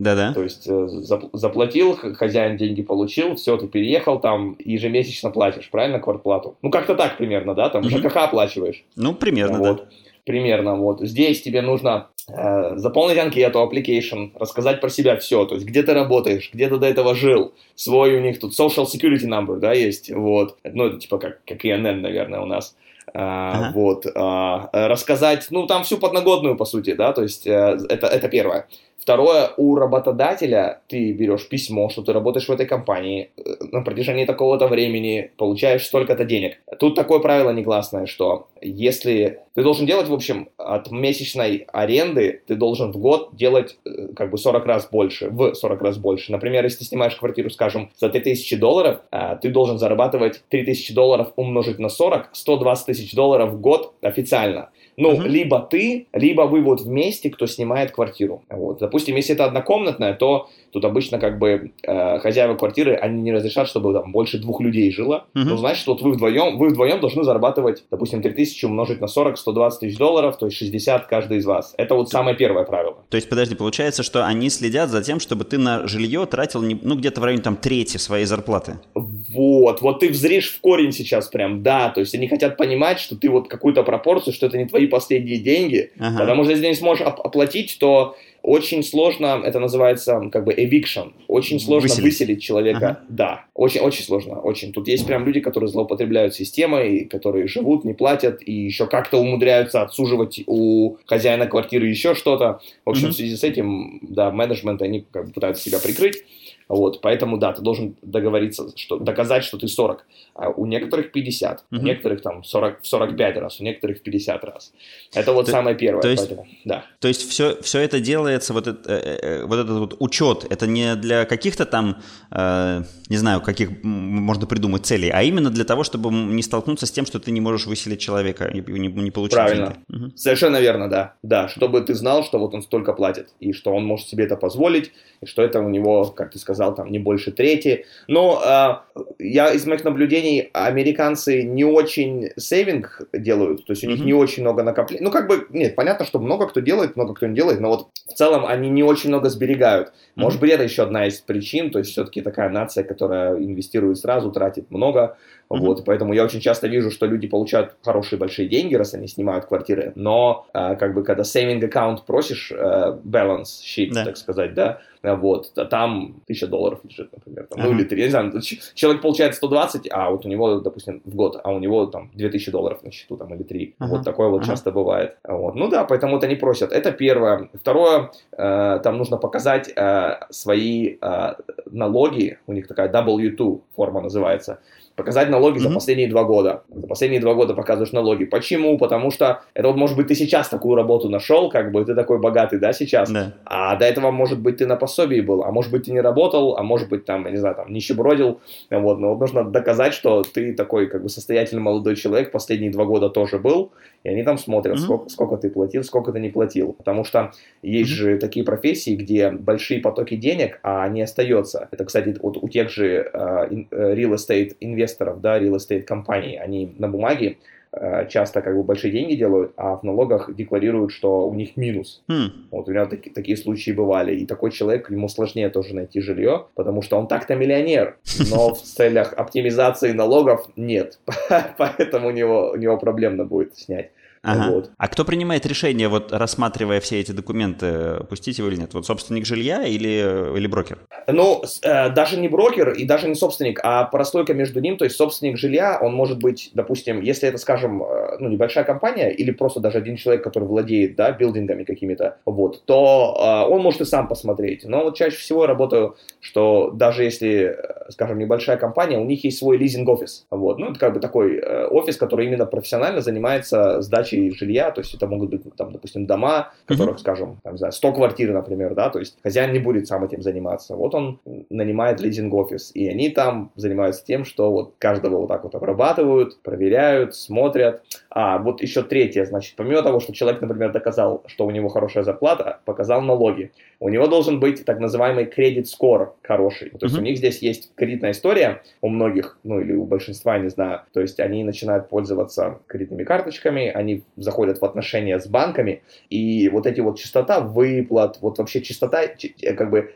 [0.00, 0.32] Да-да.
[0.32, 0.88] То есть э,
[1.34, 6.56] заплатил, хозяин деньги получил, все, ты переехал, там ежемесячно платишь, правильно, квартплату?
[6.62, 7.90] Ну, как-то так примерно, да, там угу.
[7.90, 8.82] ЖКХ оплачиваешь.
[8.96, 9.76] Ну, примерно, вот.
[9.76, 9.84] да.
[10.24, 11.02] Примерно, вот.
[11.02, 15.92] Здесь тебе нужно э, заполнить анкету, application, рассказать про себя все, то есть где ты
[15.92, 20.10] работаешь, где ты до этого жил, свой у них тут social security number, да, есть,
[20.10, 20.56] вот.
[20.64, 22.74] Ну, это типа как, как INN, наверное, у нас.
[23.14, 23.72] Ага.
[23.74, 28.28] Вот, а, рассказать, ну, там всю подногодную, по сути, да, то есть э, это, это
[28.28, 28.66] первое.
[29.00, 34.26] Второе, у работодателя ты берешь письмо, что ты работаешь в этой компании э, на протяжении
[34.26, 36.58] такого-то времени, получаешь столько-то денег.
[36.78, 42.54] Тут такое правило негласное, что если ты должен делать, в общем, от месячной аренды ты
[42.56, 46.30] должен в год делать э, как бы 40 раз больше, в 40 раз больше.
[46.30, 51.32] Например, если ты снимаешь квартиру, скажем, за 3000 долларов, э, ты должен зарабатывать 3000 долларов
[51.36, 54.70] умножить на 40, 120 тысяч долларов в год официально.
[54.96, 55.22] Ну, угу.
[55.22, 58.42] либо ты, либо вы вот вместе, кто снимает квартиру.
[58.50, 58.82] Вот.
[58.90, 63.68] Допустим, если это однокомнатная, то тут обычно как бы э, хозяева квартиры, они не разрешат,
[63.68, 65.26] чтобы там больше двух людей жило.
[65.36, 65.44] Угу.
[65.44, 69.80] Ну, значит, вот вы вдвоем, вы вдвоем должны зарабатывать, допустим, 3000 умножить на 40, 120
[69.80, 71.74] тысяч долларов, то есть 60 каждый из вас.
[71.76, 72.96] Это вот самое первое правило.
[73.08, 76.76] То есть, подожди, получается, что они следят за тем, чтобы ты на жилье тратил, не,
[76.82, 78.80] ну, где-то в районе там трети своей зарплаты.
[78.94, 83.16] Вот, вот ты взришь в корень сейчас прям, да, то есть они хотят понимать, что
[83.16, 86.18] ты вот какую-то пропорцию, что это не твои последние деньги, ага.
[86.18, 90.52] потому что если ты не сможешь оп- оплатить, то очень сложно, это называется как бы
[90.52, 93.00] eviction, очень сложно выселить, выселить человека, ага.
[93.08, 94.72] да, очень, очень сложно, очень.
[94.72, 99.82] Тут есть прям люди, которые злоупотребляют системой, которые живут, не платят и еще как-то умудряются
[99.82, 102.60] отсуживать у хозяина квартиры еще что-то.
[102.84, 103.12] В общем, угу.
[103.12, 106.24] в связи с этим, да, менеджмент, они как бы пытаются себя прикрыть.
[106.70, 110.06] Вот, поэтому, да, ты должен договориться, что, доказать, что ты 40.
[110.34, 111.80] А у некоторых 50, угу.
[111.80, 114.72] у некоторых там 40, в 45 раз, у некоторых в 50 раз.
[115.12, 116.00] Это вот то, самое первое.
[116.00, 116.84] То есть, поэтому, да.
[117.00, 120.68] то есть все, все это делается, вот, это, э, э, вот этот вот учет, это
[120.68, 121.96] не для каких-то там,
[122.30, 126.92] э, не знаю, каких можно придумать целей, а именно для того, чтобы не столкнуться с
[126.92, 129.76] тем, что ты не можешь выселить человека и не, не получить Правильно.
[129.88, 130.04] деньги.
[130.04, 130.16] Угу.
[130.16, 131.14] Совершенно верно, да.
[131.24, 134.36] Да, чтобы ты знал, что вот он столько платит, и что он может себе это
[134.36, 137.86] позволить, и что это у него, как ты сказал, сказал, там не больше трети.
[138.06, 144.00] Но э, я из моих наблюдений, американцы не очень сейвинг делают, то есть у них
[144.00, 144.04] mm-hmm.
[144.04, 145.02] не очень много накоплений.
[145.02, 147.88] Ну, как бы, нет, понятно, что много кто делает, много кто не делает, но вот
[148.06, 149.92] в целом они не очень много сберегают.
[150.16, 150.40] Может mm-hmm.
[150.40, 154.70] быть, это еще одна из причин, то есть все-таки такая нация, которая инвестирует сразу, тратит
[154.70, 155.16] много,
[155.50, 155.58] Mm-hmm.
[155.58, 159.46] Вот, поэтому я очень часто вижу, что люди получают хорошие большие деньги, раз они снимают
[159.46, 162.56] квартиры, но э, как бы когда saving аккаунт просишь, э,
[163.04, 164.04] balance sheet, да.
[164.04, 168.06] так сказать, да, вот, а там тысяча долларов лежит, например, там, ну или три, я
[168.06, 168.40] не знаю,
[168.74, 172.50] человек получает 120, а вот у него, допустим, в год, а у него там 2000
[172.50, 173.86] долларов на счету, там, или 3, uh-huh.
[173.86, 177.48] вот такое вот часто бывает, вот, ну да, поэтому это не просят, это первое.
[177.54, 181.34] Второе, э, там нужно показать э, свои э,
[181.70, 184.58] налоги, у них такая W2 форма называется,
[185.00, 185.68] показать налоги mm-hmm.
[185.68, 186.62] за последние два года.
[186.68, 188.24] За последние два года показываешь налоги.
[188.24, 188.76] Почему?
[188.76, 192.18] Потому что это вот, может быть, ты сейчас такую работу нашел, как бы ты такой
[192.18, 193.32] богатый, да, сейчас, да.
[193.46, 196.56] а до этого, может быть, ты на пособии был, а может быть, ты не работал,
[196.58, 200.22] а может быть, там, я не знаю, там, нищебродил, вот, но вот нужно доказать, что
[200.22, 203.72] ты такой, как бы, состоятельный молодой человек, последние два года тоже был,
[204.04, 204.80] и они там смотрят, mm-hmm.
[204.80, 207.32] сколько, сколько ты платил, сколько ты не платил, потому что
[207.62, 207.94] есть mm-hmm.
[207.94, 211.68] же такие профессии, где большие потоки денег, а не остается.
[211.70, 216.74] Это, кстати, вот у тех же uh, real estate инвесторов, да, real estate компаний, они
[216.78, 217.38] на бумаге
[217.72, 222.02] uh, часто как бы большие деньги делают, а в налогах декларируют, что у них минус.
[222.08, 222.30] Mm.
[222.50, 224.14] Вот у меня таки, такие случаи бывали.
[224.14, 227.98] И такой человек, ему сложнее тоже найти жилье, потому что он так-то миллионер,
[228.30, 230.98] но в целях оптимизации налогов нет.
[231.58, 233.90] Поэтому у него, у него проблемно будет снять.
[234.22, 234.50] Ага.
[234.50, 234.70] Вот.
[234.76, 238.74] А кто принимает решение, вот рассматривая все эти документы, пустить его или нет?
[238.74, 240.78] Вот собственник жилья или, или брокер?
[241.06, 244.96] Ну, э, даже не брокер и даже не собственник, а прослойка между ним, то есть
[244.96, 249.60] собственник жилья, он может быть, допустим, если это, скажем, э, ну, небольшая компания или просто
[249.60, 254.06] даже один человек, который владеет, да, билдингами какими-то, вот, то э, он может и сам
[254.06, 254.64] посмотреть.
[254.64, 257.56] Но вот чаще всего я работаю, что даже если
[257.90, 260.26] скажем, небольшая компания, у них есть свой лизинг-офис.
[260.30, 260.58] Вот.
[260.58, 264.94] Ну, это как бы такой э, офис, который именно профессионально занимается сдачей жилья, то есть
[264.94, 267.00] это могут быть, там, допустим, дома, в которых, mm-hmm.
[267.00, 270.22] скажем, там, не знаю, 100 квартир, например, да, то есть хозяин не будет сам этим
[270.22, 270.76] заниматься.
[270.76, 271.20] Вот он
[271.50, 277.14] нанимает лизинг-офис, и они там занимаются тем, что вот каждого вот так вот обрабатывают, проверяют,
[277.14, 277.82] смотрят.
[278.10, 282.04] А вот еще третье, значит, помимо того, что человек, например, доказал, что у него хорошая
[282.04, 283.52] зарплата, показал налоги.
[283.78, 286.70] У него должен быть так называемый кредит скор хороший.
[286.70, 286.98] То есть mm-hmm.
[286.98, 290.82] у них здесь есть кредитная история у многих, ну или у большинства, не знаю.
[290.92, 296.66] То есть они начинают пользоваться кредитными карточками, они заходят в отношения с банками, и вот
[296.66, 299.94] эти вот частота выплат, вот вообще частота, э, как бы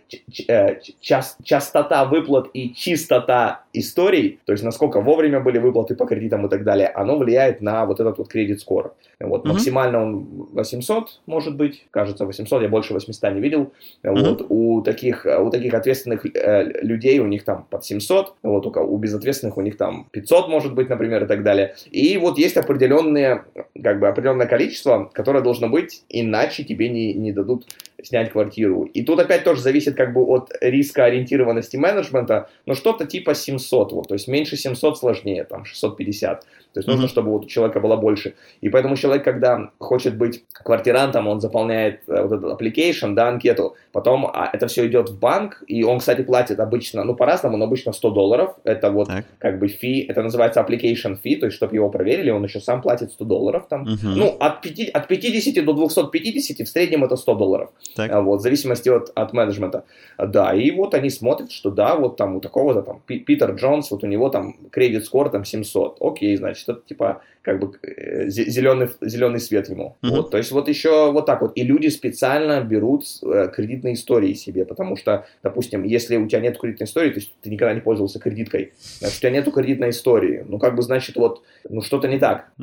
[0.49, 6.47] э, част, частота выплат и чистота историй, то есть насколько вовремя были выплаты по кредитам
[6.47, 8.95] и так далее, оно влияет на вот этот вот кредит скор.
[9.21, 9.49] Вот mm-hmm.
[9.49, 13.73] максимально он 800 может быть, кажется 800, я больше 800 не видел.
[14.03, 14.29] Mm-hmm.
[14.29, 18.81] Вот у таких у таких ответственных э, людей у них там под 700, вот у,
[18.81, 21.75] у безответственных у них там 500 может быть, например, и так далее.
[21.91, 23.45] И вот есть определенные
[23.83, 27.67] как бы определенное количество, которое должно быть, иначе тебе не не дадут
[28.05, 28.85] снять квартиру.
[28.85, 33.93] И тут опять тоже зависит как бы от риска ориентированности менеджмента, но что-то типа 700,
[33.93, 36.45] вот, то есть меньше 700 сложнее, там 650.
[36.75, 38.35] То есть нужно, чтобы вот у человека было больше.
[38.61, 43.77] И поэтому человек, когда хочет быть квартирантом, он заполняет э, вот этот application, да, анкету,
[43.93, 47.67] потом а, это все идет в банк, и он, кстати, платит обычно, ну, по-разному, но
[47.67, 49.25] обычно 100 долларов, это вот так.
[49.39, 52.83] как бы фи, это называется application fee, то есть, чтобы его проверили, он еще сам
[52.83, 53.85] платит 100 долларов там.
[53.85, 54.15] Mm-hmm.
[54.17, 57.71] Ну, от, 5, от 50 до 250 в среднем это 100 долларов.
[57.95, 58.11] Так.
[58.11, 59.85] А, вот, в зависимости от, от менеджмента.
[60.19, 64.05] Да, и вот они смотрят, что да, вот там у такого-то там Питер Джонс, вот
[64.05, 65.99] у него там кредит скор там 700.
[66.01, 69.97] Окей, значит, это типа как бы э, зеленый, зеленый свет ему.
[70.03, 70.11] Mm-hmm.
[70.11, 71.53] Вот, то есть вот еще вот так вот.
[71.57, 76.59] И люди специально берут э, кредитные истории себе, потому что, допустим, если у тебя нет
[76.59, 80.43] кредитной истории, то есть ты никогда не пользовался кредиткой, значит, у тебя нету кредитной истории.
[80.49, 82.51] Ну, как бы, значит, вот, ну, что-то не так.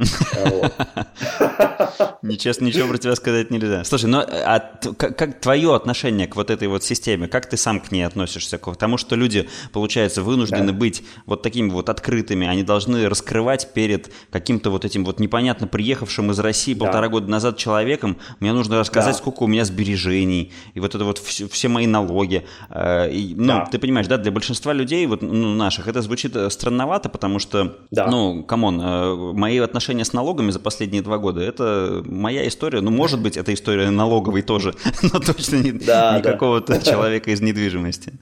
[2.23, 3.83] Нечестно, ничего про тебя сказать нельзя.
[3.83, 4.59] Слушай, ну, а
[5.21, 8.57] как твое отношение к вот этой вот системе, как ты сам к ней относишься?
[8.57, 14.11] К тому, что люди, получается, вынуждены быть вот такими вот открытыми, они должны раскрывать перед
[14.31, 16.85] каким-то вот этим вот непонятно приехавшим из России да.
[16.85, 19.17] полтора года назад человеком, мне нужно рассказать, да.
[19.19, 22.43] сколько у меня сбережений, и вот это вот все, все мои налоги.
[22.71, 23.67] Э, и, ну, да.
[23.71, 27.77] ты понимаешь, да, для большинства людей, вот ну, наших, это звучит э, странновато, потому что,
[27.91, 28.07] да.
[28.07, 32.81] ну, come on, э, мои отношения с налогами за последние два года, это моя история,
[32.81, 34.73] ну, может быть, это история налоговой тоже,
[35.13, 36.31] но точно не, да, не да.
[36.31, 38.13] какого-то человека из недвижимости.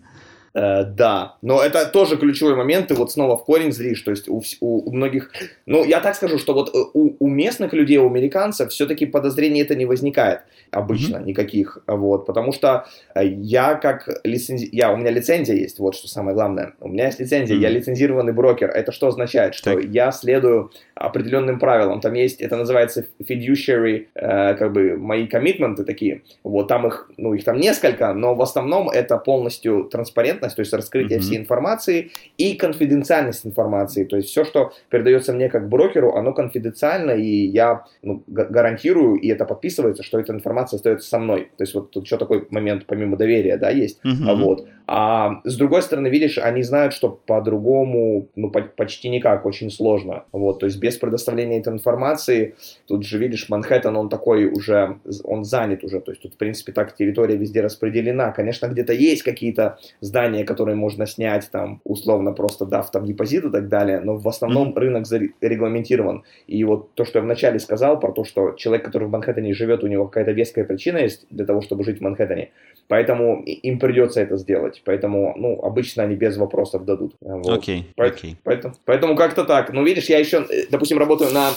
[0.54, 4.28] Э, да, но это тоже ключевой момент, ты вот снова в корень зришь, то есть
[4.28, 5.32] у, у, у многих,
[5.66, 9.62] ну я так скажу, что вот э, у, у местных людей, у американцев все-таки подозрений
[9.62, 11.26] это не возникает обычно mm-hmm.
[11.26, 14.70] никаких, вот, потому что э, я как лицензи...
[14.72, 17.62] я, у меня лицензия есть, вот что самое главное, у меня есть лицензия, mm-hmm.
[17.62, 19.86] я лицензированный брокер, это что означает, что так.
[19.86, 26.24] я следую определенным правилам, там есть, это называется fiduciary, э, как бы мои коммитменты такие,
[26.44, 30.62] вот там их, ну их там несколько, но в основном это полностью транспарентно транспарентность, то
[30.62, 31.22] есть раскрытие mm-hmm.
[31.22, 34.06] всей информации и конфиденциальность информации.
[34.06, 39.28] То есть все, что передается мне как брокеру, оно конфиденциально, и я ну, гарантирую, и
[39.28, 41.50] это подписывается, что эта информация остается со мной.
[41.58, 44.00] То есть вот тут еще такой момент помимо доверия, да, есть.
[44.04, 44.36] Mm-hmm.
[44.36, 44.68] Вот.
[44.88, 50.24] А с другой стороны, видишь, они знают, что по-другому, ну, по- почти никак, очень сложно.
[50.32, 52.56] Вот, то есть без предоставления этой информации,
[52.88, 56.72] тут же, видишь, Манхэттен, он такой уже, он занят уже, то есть тут, в принципе,
[56.72, 58.32] так территория везде распределена.
[58.32, 63.50] Конечно, где-то есть какие-то здания, которые можно снять, там, условно, просто дав там депозит и
[63.50, 64.80] так далее, но в основном mm-hmm.
[64.80, 66.24] рынок зарегламентирован.
[66.48, 69.84] И вот то, что я вначале сказал про то, что человек, который в Манхэттене живет,
[69.84, 72.52] у него какая-то веская причина есть для того, чтобы жить в Манхэттене,
[72.88, 74.82] поэтому им придется это сделать делать.
[74.86, 77.14] Поэтому, ну, обычно они без вопросов дадут.
[77.22, 77.60] Окей, вот.
[77.60, 78.36] okay, okay.
[78.44, 79.74] Поэтому, поэтому как-то так.
[79.74, 81.50] Ну, видишь, я еще, э, допустим, работаю на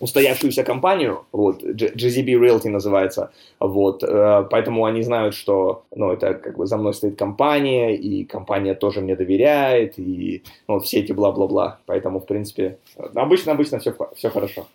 [0.00, 3.30] устоявшуюся компанию, вот, GZB Realty называется,
[3.60, 8.24] вот, э, поэтому они знают, что, ну, это как бы за мной стоит компания, и
[8.24, 12.78] компания тоже мне доверяет, и, ну, все эти бла-бла-бла, поэтому, в принципе,
[13.14, 14.66] обычно-обычно все, все хорошо.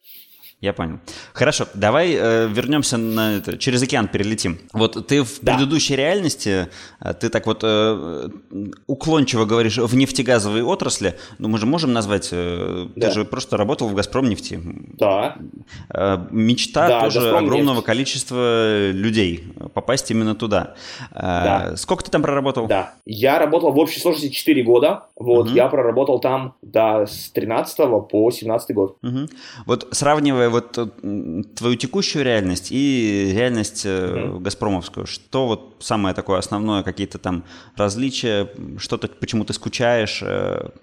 [0.61, 0.99] Я понял.
[1.33, 4.59] Хорошо, давай э, вернемся на это, через океан перелетим.
[4.73, 5.55] Вот ты в да.
[5.55, 6.67] предыдущей реальности,
[6.99, 8.29] э, ты так вот э,
[8.85, 11.17] уклончиво говоришь в нефтегазовой отрасли.
[11.39, 13.07] Ну, мы же можем назвать, э, да.
[13.07, 14.59] ты же просто работал в Газпром нефти.
[14.63, 15.35] Да.
[15.89, 17.87] Э, мечта да, тоже Газпром огромного нефть.
[17.87, 19.43] количества людей
[19.73, 20.75] попасть именно туда.
[21.09, 21.73] Э, да.
[21.75, 22.67] Сколько ты там проработал?
[22.67, 22.93] Да.
[23.07, 25.05] Я работал в общей сложности 4 года.
[25.15, 25.55] Вот, угу.
[25.55, 28.97] я проработал там до с 13 по 17 год.
[29.01, 29.27] Угу.
[29.65, 30.77] Вот сравнивая вот
[31.55, 34.39] твою текущую реальность и реальность mm-hmm.
[34.39, 35.05] газпромовскую.
[35.05, 37.43] Что вот самое такое основное, какие-то там
[37.75, 40.23] различия, что-то, почему ты скучаешь,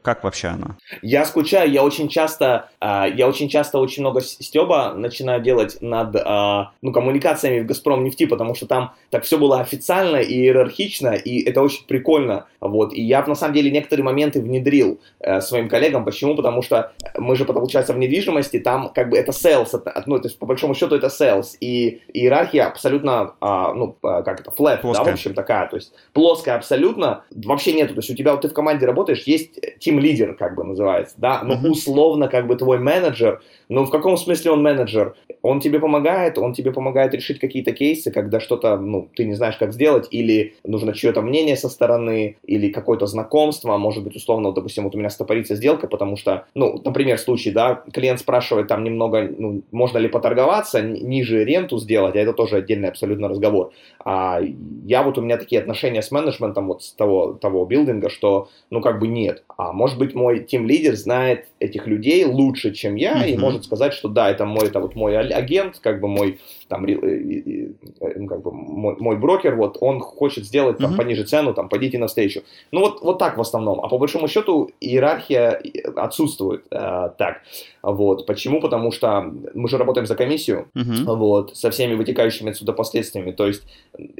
[0.03, 0.77] как вообще оно?
[1.03, 6.17] Я скучаю, я очень часто, а, я очень часто очень много стеба начинаю делать над
[6.17, 11.11] а, ну, коммуникациями в Газпром нефти, потому что там так все было официально и иерархично,
[11.11, 12.47] и это очень прикольно.
[12.61, 12.93] Вот.
[12.93, 16.05] И я на самом деле некоторые моменты внедрил э, своим коллегам.
[16.05, 16.35] Почему?
[16.35, 20.29] Потому что мы же, получается, в недвижимости, там как бы это sales, это, ну, то
[20.29, 25.05] есть по большому счету это sales, и иерархия абсолютно, а, ну, как это, flat, плоская.
[25.05, 28.43] да, в общем, такая, то есть плоская абсолютно, вообще нету, то есть у тебя, вот
[28.43, 31.71] ты в команде работаешь, есть team лидер как бы называется, да, но uh-huh.
[31.71, 35.15] условно как бы твой менеджер, ну, в каком смысле он менеджер?
[35.43, 39.57] Он тебе помогает, он тебе помогает решить какие-то кейсы, когда что-то, ну, ты не знаешь,
[39.57, 44.85] как сделать, или нужно чье-то мнение со стороны, или какое-то знакомство, может быть, условно, допустим,
[44.85, 49.29] вот у меня стопорится сделка, потому что, ну, например, случай, да, клиент спрашивает там немного,
[49.37, 53.73] ну, можно ли поторговаться, ниже ренту сделать, а это тоже отдельный абсолютно разговор.
[54.05, 54.41] А
[54.85, 58.81] я вот, у меня такие отношения с менеджментом вот с того, того билдинга, что, ну,
[58.81, 59.45] как бы нет.
[59.57, 63.31] А может быть, мой тим-лидер знает этих людей лучше, чем я, mm-hmm.
[63.31, 66.87] и может сказать, что да, это мой, это вот мой агент, как бы мой там,
[66.87, 70.97] ну, как бы мой, мой брокер, вот, он хочет сделать там mm-hmm.
[70.97, 72.43] пониже цену, там, пойдите навстречу.
[72.73, 73.81] Ну, вот, вот так в основном.
[73.81, 75.61] А по большому счету иерархия
[75.97, 77.39] отсутствует э, так.
[77.83, 78.27] Вот.
[78.27, 78.61] Почему?
[78.61, 81.17] Потому что мы же работаем за комиссию, uh-huh.
[81.17, 83.31] вот, со всеми вытекающими отсюда последствиями.
[83.31, 83.63] То есть,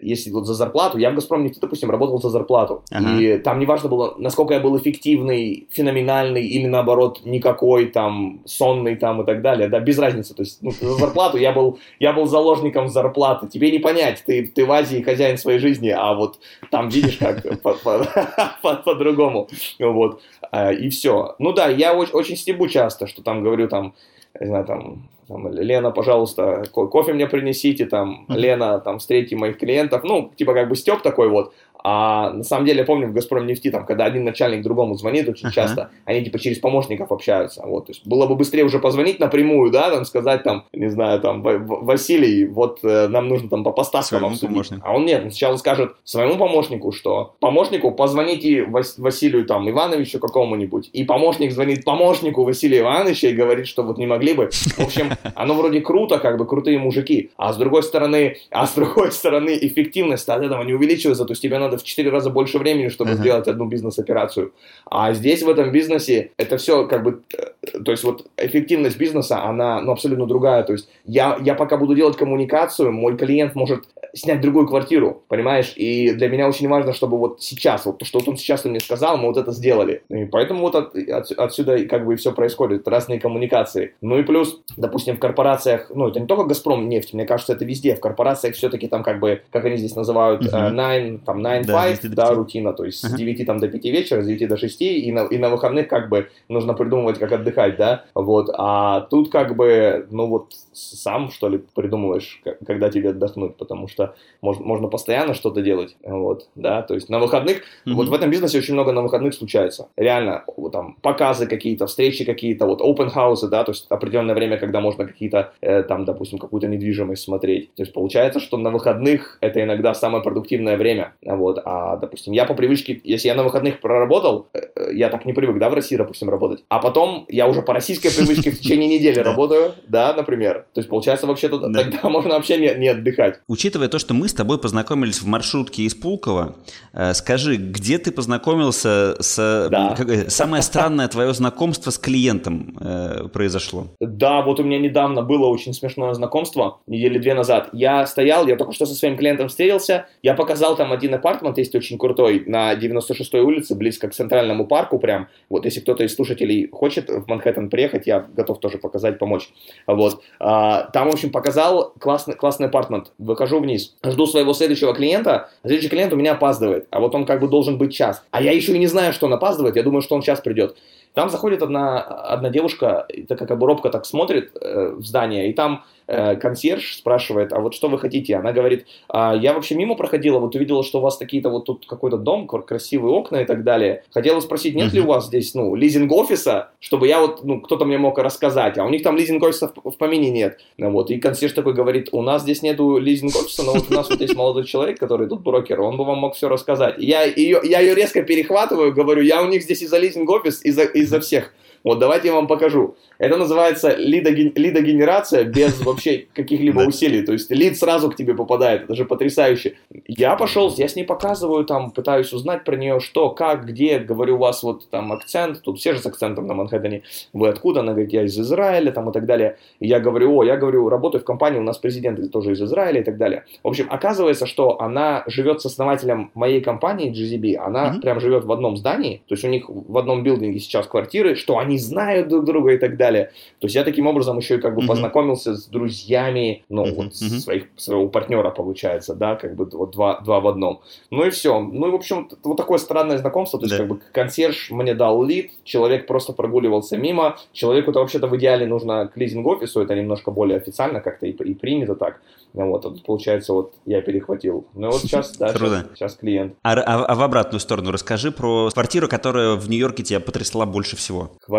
[0.01, 2.83] если вот за зарплату, я в Газпром нефти, допустим, работал за зарплату.
[2.91, 3.21] Uh-huh.
[3.21, 8.97] И там не важно было, насколько я был эффективный, феноменальный или наоборот никакой, там, сонный
[8.97, 9.69] там и так далее.
[9.69, 10.35] Да, без разницы.
[10.35, 13.47] То есть, ну, за зарплату я был, я был заложником зарплаты.
[13.49, 16.39] Тебе не понять, ты, ты в Азии хозяин своей жизни, а вот
[16.71, 17.45] там видишь как
[18.63, 19.49] по-другому.
[19.79, 20.23] Вот.
[20.51, 21.35] А, и все.
[21.39, 23.95] Ну да, я очень стебу часто, что там говорю там,
[24.41, 30.03] не знаю, там, там, Лена, пожалуйста, кофе мне принесите, там, Лена, там, встрети моих клиентов,
[30.05, 31.53] ну, типа, как бы степ такой вот,
[31.85, 35.29] а на самом деле, я помню в «Газпром нефти», там, когда один начальник другому звонит
[35.29, 35.53] очень uh-huh.
[35.53, 37.63] часто, они типа через помощников общаются.
[37.65, 41.21] Вот, то есть было бы быстрее уже позвонить напрямую, да, там сказать там, не знаю,
[41.21, 44.71] там, Василий, вот э, нам нужно там по поставкам обсудить.
[44.83, 50.19] А он нет, он сначала скажет своему помощнику, что помощнику позвоните Вас- Василию там Ивановичу
[50.19, 54.51] какому-нибудь, и помощник звонит помощнику Василия Ивановича и говорит, что вот не могли бы.
[54.51, 58.75] В общем, оно вроде круто, как бы крутые мужики, а с другой стороны, а с
[58.75, 62.59] другой стороны эффективность от этого не увеличивается, то есть тебе надо в 4 раза больше
[62.59, 63.17] времени, чтобы uh-huh.
[63.17, 64.53] сделать одну бизнес-операцию.
[64.91, 69.45] А здесь, в этом бизнесе, это все как бы, э, то есть вот эффективность бизнеса,
[69.45, 70.63] она ну, абсолютно другая.
[70.63, 75.73] То есть я, я пока буду делать коммуникацию, мой клиент может снять другую квартиру, понимаешь?
[75.77, 78.81] И для меня очень важно, чтобы вот сейчас, вот то, что вот он сейчас мне
[78.81, 80.03] сказал, мы вот это сделали.
[80.09, 83.95] И поэтому вот от, от, отсюда как бы и все происходит, разные коммуникации.
[84.01, 87.65] Ну и плюс, допустим, в корпорациях, ну это не только Газпром нефть, мне кажется, это
[87.65, 87.95] везде.
[87.95, 90.73] В корпорациях все-таки там как бы, как они здесь называют, uh-huh.
[90.73, 93.09] uh, там 9-5, да, да, рутина, то есть uh-huh.
[93.09, 95.89] с 9 там до 5 вечера, с 9 до 6, и на, и на выходных
[95.89, 98.51] как бы нужно придумывать, как отдыхать, да, вот.
[98.55, 103.98] А тут как бы, ну вот сам, что ли, придумываешь, когда тебе отдохнуть, потому что
[104.41, 107.95] можно, можно постоянно что-то делать, вот, да, то есть на выходных, mm-hmm.
[107.95, 112.25] вот в этом бизнесе очень много на выходных случается, реально, вот там, показы какие-то, встречи
[112.25, 116.39] какие-то, вот, open house, да, то есть определенное время, когда можно какие-то, э, там, допустим,
[116.39, 121.61] какую-то недвижимость смотреть, то есть получается, что на выходных это иногда самое продуктивное время, вот,
[121.65, 125.33] а, допустим, я по привычке, если я на выходных проработал, э, э я так не
[125.33, 128.89] привык, да, в России, допустим, работать, а потом я уже по российской привычке в течение
[128.89, 131.83] недели работаю, да, например, то есть, получается, вообще-то да.
[131.83, 133.41] тогда можно вообще не отдыхать.
[133.49, 136.57] Учитывая то, что мы с тобой познакомились в маршрутке из Пулково,
[136.93, 139.69] э, скажи, где ты познакомился с...
[139.71, 139.95] Да.
[139.97, 143.89] Как, э, самое странное твое знакомство с клиентом э, произошло?
[144.01, 147.71] Да, вот у меня недавно было очень смешное знакомство, недели две назад.
[147.73, 151.75] Я стоял, я только что со своим клиентом встретился, я показал там один апартмент, есть
[151.75, 155.29] очень крутой, на 96-й улице, близко к Центральному парку прям.
[155.49, 159.51] Вот если кто-то из слушателей хочет в Манхэттен приехать, я готов тоже показать, помочь.
[159.87, 160.23] Вот.
[160.41, 163.13] А, там, в общем, показал классный, классный апартмент.
[163.19, 167.41] Выхожу вниз, жду своего следующего клиента, следующий клиент у меня опаздывает, а вот он как
[167.41, 168.23] бы должен быть час.
[168.31, 170.77] А я еще и не знаю, что он опаздывает, я думаю, что он сейчас придет.
[171.15, 175.53] Там заходит одна, одна девушка, такая как бы робко так смотрит э, в здание, и
[175.53, 178.37] там консьерж спрашивает, а вот что вы хотите?
[178.37, 181.87] Она говорит, а, я вообще мимо проходила, вот увидела, что у вас такие-то вот тут
[181.87, 184.05] какой-то дом, красивые окна и так далее.
[184.11, 187.99] Хотела спросить, нет ли у вас здесь, ну, лизинг-офиса, чтобы я вот, ну, кто-то мне
[187.99, 190.59] мог рассказать, а у них там лизинг-офиса в, в помине нет.
[190.79, 194.09] Ну, вот, и консьерж такой говорит, у нас здесь нету лизинг-офиса, но вот у нас
[194.09, 196.95] вот есть молодой человек, который тут брокер, он бы вам мог все рассказать.
[196.99, 200.71] Я ее, я ее резко перехватываю, говорю, я у них здесь и за лизинг-офис, и
[200.71, 201.53] за, и, за всех.
[201.89, 202.97] Вот давайте я вам покажу.
[203.17, 207.23] Это называется лидогенерация без вообще каких-либо усилий.
[207.23, 208.83] То есть лид сразу к тебе попадает.
[208.83, 209.77] Это же потрясающе.
[210.07, 214.01] Я пошел, я с ней показываю, там пытаюсь узнать про нее, что, как, где.
[214.01, 215.63] Говорю, у вас вот там акцент.
[215.63, 217.05] Тут все же с акцентом на Манхэттене.
[217.33, 217.81] Вы откуда?
[217.81, 219.57] Она говорит, я из Израиля там и так далее.
[219.81, 223.01] И я говорю, о, я говорю, работаю в компании, у нас президент тоже из Израиля
[223.01, 223.45] и так далее.
[223.63, 227.57] В общем, оказывается, что она живет с основателем моей компании GZB.
[227.57, 228.01] Она mm-hmm.
[228.03, 229.23] прям живет в одном здании.
[229.27, 232.79] То есть у них в одном билдинге сейчас квартиры, что они знают друг друга и
[232.79, 233.27] так далее.
[233.61, 234.87] То есть я таким образом еще и как бы mm-hmm.
[234.87, 236.95] познакомился с друзьями, ну, mm-hmm.
[236.95, 237.39] вот mm-hmm.
[237.39, 240.81] своих, своего партнера, получается, да, как бы вот два, два в одном.
[241.11, 241.61] Ну и все.
[241.61, 243.59] Ну и, в общем, вот такое странное знакомство.
[243.59, 243.83] То есть, да.
[243.85, 247.37] как бы консьерж мне дал лид, человек просто прогуливался мимо.
[247.53, 251.95] Человеку-то вообще-то в идеале нужно к лизинг-офису, это немножко более официально как-то и, и принято
[251.95, 252.21] так.
[252.55, 254.67] Вот, а тут, получается, вот я перехватил.
[254.75, 256.55] Ну вот сейчас, да, сейчас, сейчас клиент.
[256.63, 260.97] А, а, а в обратную сторону расскажи про квартиру, которая в Нью-Йорке тебя потрясла больше
[260.97, 261.31] всего.
[261.41, 261.58] Квартира,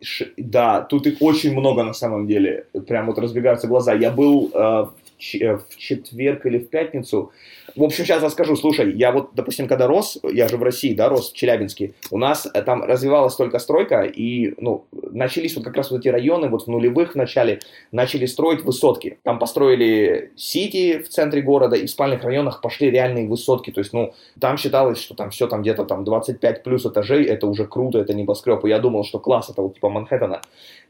[0.00, 0.26] ш...
[0.36, 2.66] да, тут их очень много на самом деле.
[2.86, 3.94] Прям вот разбегаются глаза.
[3.94, 4.86] Я был э,
[5.40, 7.32] Э, в четверг или в пятницу.
[7.76, 8.56] В общем, сейчас расскажу.
[8.56, 12.18] Слушай, я вот, допустим, когда рос, я же в России, да, рос в Челябинске, у
[12.18, 16.48] нас э, там развивалась только стройка, и, ну, начались вот как раз вот эти районы,
[16.48, 17.60] вот в нулевых начале,
[17.92, 19.18] начали строить высотки.
[19.22, 23.70] Там построили сити в центре города, и в спальных районах пошли реальные высотки.
[23.70, 27.46] То есть, ну, там считалось, что там все там где-то там 25 плюс этажей, это
[27.46, 28.64] уже круто, это небоскреб.
[28.64, 30.42] И я думал, что класс, это вот типа Манхэттена.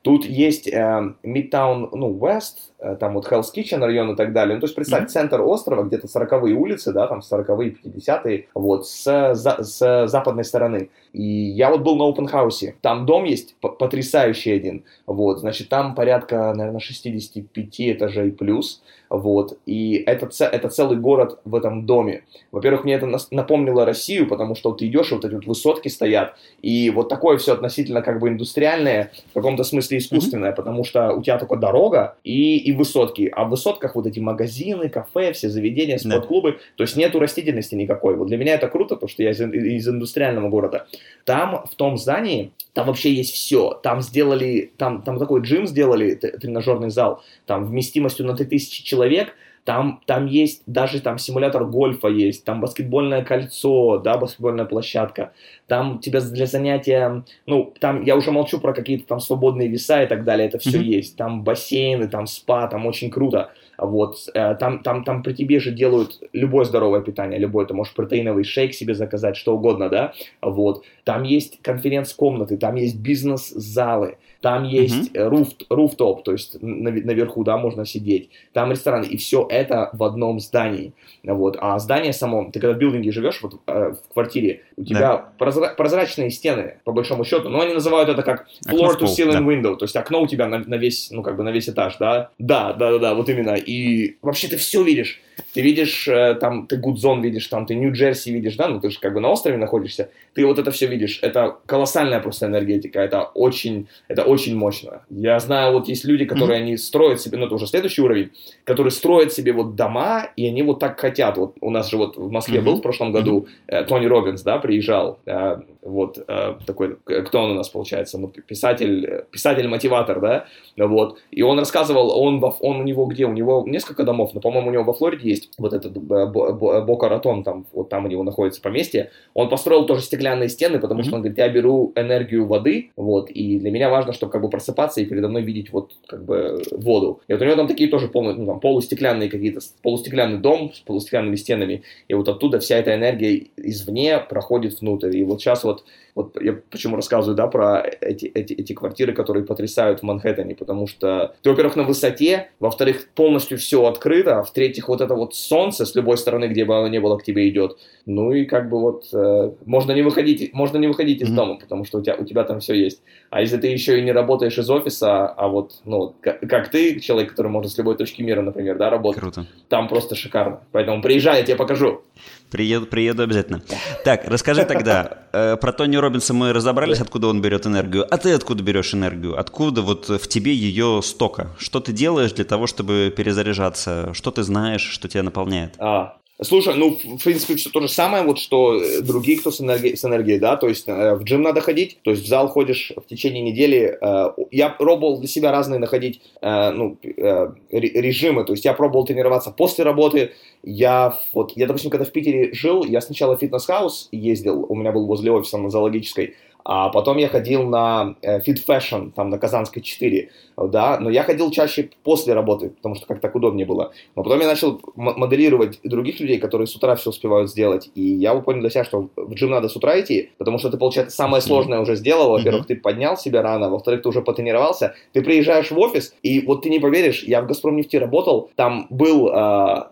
[0.03, 4.55] Тут есть э, Midtown, ну, West, там вот Hell's Kitchen район и так далее.
[4.55, 5.09] Ну, то есть, представь, mm-hmm.
[5.09, 10.91] центр острова, где-то 40-е улицы, да, там 40-е, 50-е, вот, с, за, с западной стороны.
[11.13, 12.75] И я вот был на open house.
[12.81, 14.85] Там дом есть потрясающий один.
[15.07, 18.83] Вот, значит, там порядка, наверное, 65 этажей плюс.
[19.11, 22.23] Вот, и это, это целый город в этом доме.
[22.53, 26.37] Во-первых, мне это напомнило Россию, потому что вот ты идешь, вот эти вот высотки стоят,
[26.63, 30.55] и вот такое все относительно как бы индустриальное, в каком-то смысле искусственное, mm-hmm.
[30.55, 34.89] потому что у тебя только дорога и, и высотки, а в высотках вот эти магазины,
[34.89, 36.59] кафе, все заведения, спортклубы, yeah.
[36.77, 38.15] то есть нету растительности никакой.
[38.15, 40.87] Вот для меня это круто, потому что я из, из индустриального города.
[41.25, 43.79] Там, в том здании, там вообще есть все.
[43.83, 49.35] Там сделали, там, там такой джим сделали, тренажерный зал, там вместимостью на 3000 человек,
[49.65, 55.33] там, там есть даже там симулятор гольфа есть, там баскетбольное кольцо, да, баскетбольная площадка,
[55.67, 60.07] там тебя для занятия, ну, там я уже молчу про какие-то там свободные веса и
[60.07, 60.97] так далее, это все mm-hmm.
[60.97, 63.53] есть, там бассейны, там спа, там очень круто.
[63.81, 67.95] Вот, э, там, там, там при тебе же делают любое здоровое питание, любое, ты можешь
[67.95, 70.13] протеиновый шейк себе заказать, что угодно, да,
[70.43, 70.85] вот.
[71.05, 75.29] Там есть конференц-комнаты, там есть бизнес-залы, там есть mm-hmm.
[75.29, 80.41] руф, руфтоп, то есть наверху, да, можно сидеть, там рестораны, и все это в одном
[80.41, 81.57] здании, вот.
[81.61, 85.33] А здание само, ты когда в билдинге живешь, вот э, в квартире, у тебя да.
[85.39, 89.41] прозра- прозрачные стены, по большому счету, но они называют это как floor to ceiling да.
[89.41, 91.97] window, то есть окно у тебя на, на весь, ну, как бы на весь этаж,
[91.99, 95.21] да, да, да, да, да, вот именно, и вообще ты все видишь.
[95.53, 98.99] Ты видишь, э, там, ты Гудзон видишь, там, ты Нью-Джерси видишь, да, ну ты же
[99.01, 101.19] как бы на острове находишься, ты вот это все видишь.
[101.23, 105.03] Это колоссальная просто энергетика, это очень, это очень мощно.
[105.11, 106.63] Я знаю, вот есть люди, которые mm-hmm.
[106.63, 108.31] они строят себе, ну это уже следующий уровень,
[108.65, 111.37] которые строят себе вот дома, и они вот так хотят.
[111.37, 112.63] Вот у нас же вот в Москве mm-hmm.
[112.63, 117.53] был в прошлом году э, Тони Робинс, да, приезжал, э, вот э, такой, кто он
[117.53, 123.07] у нас получается, ну писатель, писатель-мотиватор, да, вот, и он рассказывал, он, он у него
[123.07, 127.09] где, у него несколько домов, но, по-моему, у него во Флориде есть вот этот Бока
[127.09, 131.05] Ратон, там, вот там у него находится поместье, он построил тоже стеклянные стены, потому mm-hmm.
[131.05, 134.51] что он говорит, я беру энергию воды, вот, и для меня важно, чтобы как бы
[134.51, 137.21] просыпаться и передо мной видеть вот как бы воду.
[137.29, 140.81] И вот у него там такие тоже полные, ну, там, полустеклянные какие-то, полустеклянный дом с
[140.81, 145.17] полустеклянными стенами, и вот оттуда вся эта энергия извне проходит внутрь.
[145.17, 145.85] И вот сейчас вот
[146.15, 150.87] вот я почему рассказываю, да, про эти, эти, эти квартиры, которые потрясают в Манхэттене, потому
[150.87, 155.87] что ты, во-первых, на высоте, во-вторых, полностью все открыто, а в-третьих, вот это вот солнце
[155.87, 157.79] с любой стороны, где бы оно ни было, к тебе идет.
[158.07, 161.35] Ну и как бы вот э, можно не выходить, можно не выходить из mm-hmm.
[161.35, 163.03] дома, потому что у тебя, у тебя там все есть.
[163.31, 166.99] А если ты еще и не работаешь из офиса, а вот, ну, как, как ты,
[167.01, 169.47] человек, который может с любой точки мира, например, да, работать, Круто.
[169.69, 170.61] там просто шикарно.
[170.73, 172.03] Поэтому приезжай, я тебе покажу.
[172.51, 173.63] Приеду, приеду обязательно.
[174.05, 178.07] Так, расскажи тогда, э, про Тони Робинса мы разобрались, откуда он берет энергию.
[178.13, 179.39] А ты откуда берешь энергию?
[179.39, 181.51] Откуда вот в тебе ее стока?
[181.59, 184.13] Что ты делаешь для того, чтобы перезаряжаться?
[184.15, 185.75] Что ты знаешь, что тебя наполняет?
[185.79, 189.95] А, Слушай, ну, в принципе, все то же самое, вот что другие, кто с энергией,
[189.95, 192.93] с энергией да, то есть э, в джим надо ходить, то есть в зал ходишь
[192.97, 193.99] в течение недели.
[194.01, 199.05] Э, я пробовал для себя разные находить, э, ну, э, режимы, то есть я пробовал
[199.05, 200.33] тренироваться после работы,
[200.63, 204.75] я вот, я, допустим, когда в Питере жил, я сначала в Fitness House ездил, у
[204.75, 209.31] меня был возле офиса на зоологической, А потом я ходил на э, Fit Fashion, там
[209.31, 210.31] на Казанской 4,
[210.69, 213.93] да, но я ходил чаще после работы, потому что как так удобнее было.
[214.17, 218.35] Но потом я начал моделировать других людей, которые с утра все успевают сделать, и я
[218.35, 221.43] понял для себя, что в джим надо с утра идти, потому что ты, получается, самое
[221.43, 222.31] сложное уже сделал.
[222.31, 226.63] Во-первых, ты поднял себя рано, во-вторых, ты уже потренировался, ты приезжаешь в офис, и вот
[226.63, 229.85] ты не поверишь, я в Газпромнефти работал, там был э,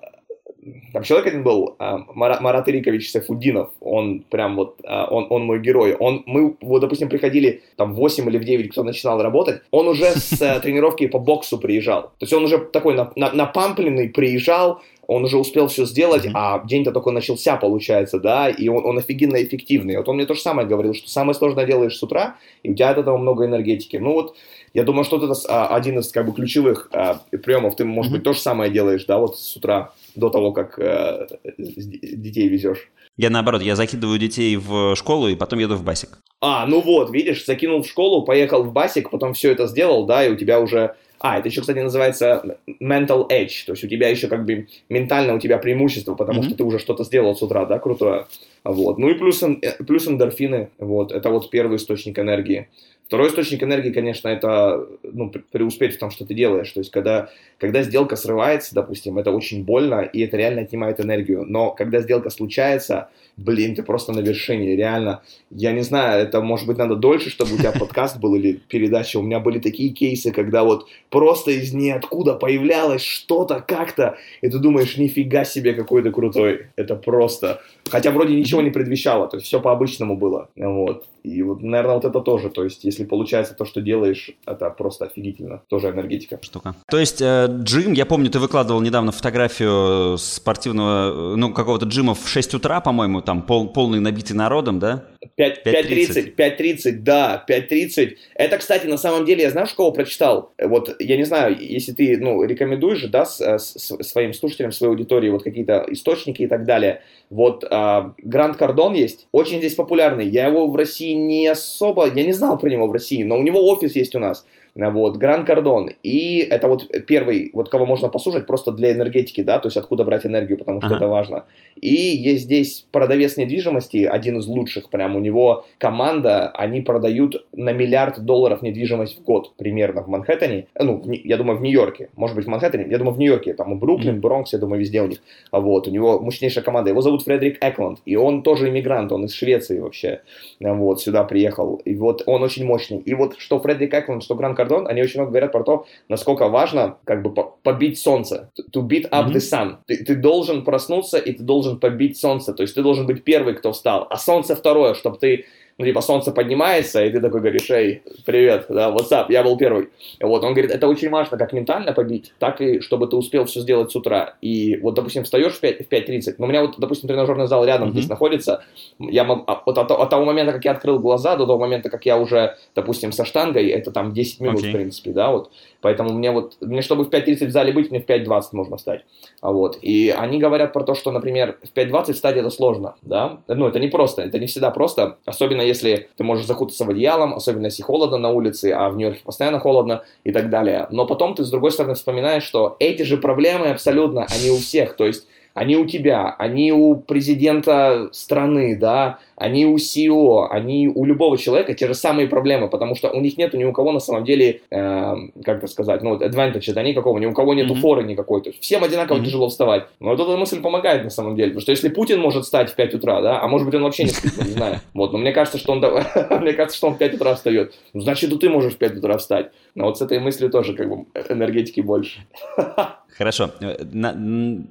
[0.92, 5.44] там человек один был, а, Марат, Марат Ирикович Сайфуддинов, он прям вот, а, он, он
[5.44, 5.94] мой герой.
[5.94, 9.88] Он, мы, вот, допустим, приходили там в 8 или в 9, кто начинал работать, он
[9.88, 12.02] уже с э, тренировки по боксу приезжал.
[12.02, 16.32] То есть он уже такой на, на, напампленный приезжал, он уже успел все сделать, mm-hmm.
[16.34, 19.96] а день-то только начался, получается, да, и он, он офигенно эффективный.
[19.96, 22.74] Вот он мне то же самое говорил, что самое сложное делаешь с утра, и у
[22.74, 23.96] тебя от этого много энергетики.
[23.96, 24.36] Ну вот,
[24.74, 27.76] я думаю, что это а, один из как бы ключевых а, приемов.
[27.76, 28.14] Ты, может mm-hmm.
[28.16, 32.90] быть, то же самое делаешь, да, вот с утра до того, как э, детей везешь.
[33.16, 36.18] Я наоборот, я закидываю детей в школу и потом еду в басик.
[36.40, 40.24] А, ну вот, видишь, закинул в школу, поехал в басик, потом все это сделал, да,
[40.24, 40.94] и у тебя уже...
[41.20, 45.34] А, это еще, кстати, называется mental edge, то есть у тебя еще как бы ментально
[45.34, 46.46] у тебя преимущество, потому mm-hmm.
[46.46, 48.26] что ты уже что-то сделал с утра, да, крутое.
[48.62, 48.98] Вот.
[48.98, 52.68] Ну и плюс, э, плюс эндорфины, вот, это вот первый источник энергии.
[53.08, 56.70] Второй источник энергии, конечно, это ну, преуспеть в том, что ты делаешь.
[56.70, 61.46] То есть, когда, когда сделка срывается, допустим, это очень больно, и это реально отнимает энергию.
[61.48, 65.22] Но когда сделка случается, блин, ты просто на вершине, реально.
[65.50, 69.16] Я не знаю, это, может быть, надо дольше, чтобы у тебя подкаст был или передача.
[69.18, 74.58] У меня были такие кейсы, когда вот просто из ниоткуда появлялось что-то как-то, и ты
[74.58, 76.66] думаешь, нифига себе, какой ты крутой.
[76.76, 77.62] Это просто...
[77.88, 80.50] Хотя вроде ничего не предвещало, то есть все по-обычному было.
[80.56, 81.06] Вот.
[81.22, 82.50] И вот, наверное, вот это тоже.
[82.50, 85.62] То есть, если получается то, что делаешь, это просто офигительно.
[85.68, 86.38] Тоже энергетика.
[86.42, 86.74] Штука.
[86.90, 92.28] То есть, э, джим, я помню, ты выкладывал недавно фотографию спортивного, ну, какого-то джима в
[92.28, 95.04] 6 утра, по-моему, там пол, полный набитый народом, да?
[95.38, 98.16] 5.30, 5.30, да, 5.30.
[98.34, 100.52] Это, кстати, на самом деле, я что кого прочитал.
[100.62, 104.92] Вот, я не знаю, если ты, ну, рекомендуешь же, да, с, с, своим слушателям, своей
[104.92, 107.02] аудитории вот какие-то источники и так далее.
[107.30, 110.26] Вот, а, Гранд Кардон есть, очень здесь популярный.
[110.28, 113.42] Я его в России не особо, я не знал про него в России, но у
[113.42, 114.46] него офис есть у нас.
[114.78, 115.90] Вот, Гранд Кардон.
[116.04, 120.04] И это вот первый, вот кого можно послушать просто для энергетики, да, то есть откуда
[120.04, 120.96] брать энергию, потому что ага.
[120.96, 121.44] это важно.
[121.80, 125.16] И есть здесь продавец недвижимости, один из лучших, прям.
[125.16, 130.98] У него команда, они продают на миллиард долларов недвижимость в год примерно в Манхэттене, ну,
[131.00, 134.20] в, я думаю, в Нью-Йорке, может быть, в Манхэттене, я думаю, в Нью-Йорке, там, Бруклин,
[134.20, 135.18] Бронкс, я думаю, везде у них.
[135.50, 139.32] Вот, у него мощнейшая команда, его зовут Фредерик Экланд, и он тоже иммигрант, он из
[139.32, 140.20] Швеции вообще,
[140.60, 142.98] вот, сюда приехал, и вот он очень мощный.
[142.98, 146.48] И вот что Фредерик Экланд, что Гранд Кардон, они очень много говорят про то, насколько
[146.48, 149.32] важно как бы побить солнце, to beat up mm-hmm.
[149.32, 149.76] the sun.
[149.86, 153.54] Ты, ты должен проснуться, и ты должен побить солнце, то есть ты должен быть первый,
[153.54, 155.46] кто встал, а солнце второе, чтобы ты
[155.78, 159.90] ну, типа, солнце поднимается, и ты такой говоришь, эй, привет, да, WhatsApp, я был первый.
[160.20, 163.60] Вот, он говорит, это очень важно, как ментально побить, так и чтобы ты успел все
[163.60, 164.34] сделать с утра.
[164.40, 167.64] И вот, допустим, встаешь в 5.30, в 5.30, но у меня вот, допустим, тренажерный зал
[167.64, 167.92] рядом mm-hmm.
[167.92, 168.64] здесь находится,
[168.98, 172.04] я а, вот от, от того момента, как я открыл глаза, до того момента, как
[172.06, 174.70] я уже, допустим, со штангой, это там 10 минут, okay.
[174.70, 175.52] в принципе, да, вот.
[175.80, 179.04] Поэтому мне вот, мне чтобы в 5.30 в зале быть, мне в 5.20 можно встать.
[179.40, 179.78] А вот.
[179.80, 183.38] И они говорят про то, что, например, в 5.20 встать это сложно, да.
[183.46, 187.34] Ну, это не просто, это не всегда просто, особенно если ты можешь закутаться в одеялом,
[187.34, 190.88] особенно если холодно на улице, а в Нью-Йорке постоянно холодно и так далее.
[190.90, 194.96] Но потом ты, с другой стороны, вспоминаешь, что эти же проблемы абсолютно, они у всех.
[194.96, 195.27] То есть
[195.58, 201.74] они у тебя, они у президента страны, да, они у CEO, они у любого человека
[201.74, 204.60] те же самые проблемы, потому что у них нету ни у кого на самом деле,
[204.70, 207.80] э, как это сказать, ну, advantage, да, никакого, ни у кого нету mm-hmm.
[207.80, 209.24] форы никакой, то есть всем одинаково mm-hmm.
[209.24, 209.86] тяжело вставать.
[209.98, 212.76] Но вот эта мысль помогает на самом деле, потому что если Путин может встать в
[212.76, 215.32] 5 утра, да, а может быть он вообще не спит, не знаю, вот, но мне
[215.32, 215.80] кажется, что он,
[216.40, 218.98] мне кажется, что он в 5 утра встает, ну, значит, и ты можешь в 5
[218.98, 222.20] утра встать, но вот с этой мыслью тоже как бы энергетики больше.
[223.18, 223.50] Хорошо.
[223.92, 224.16] На,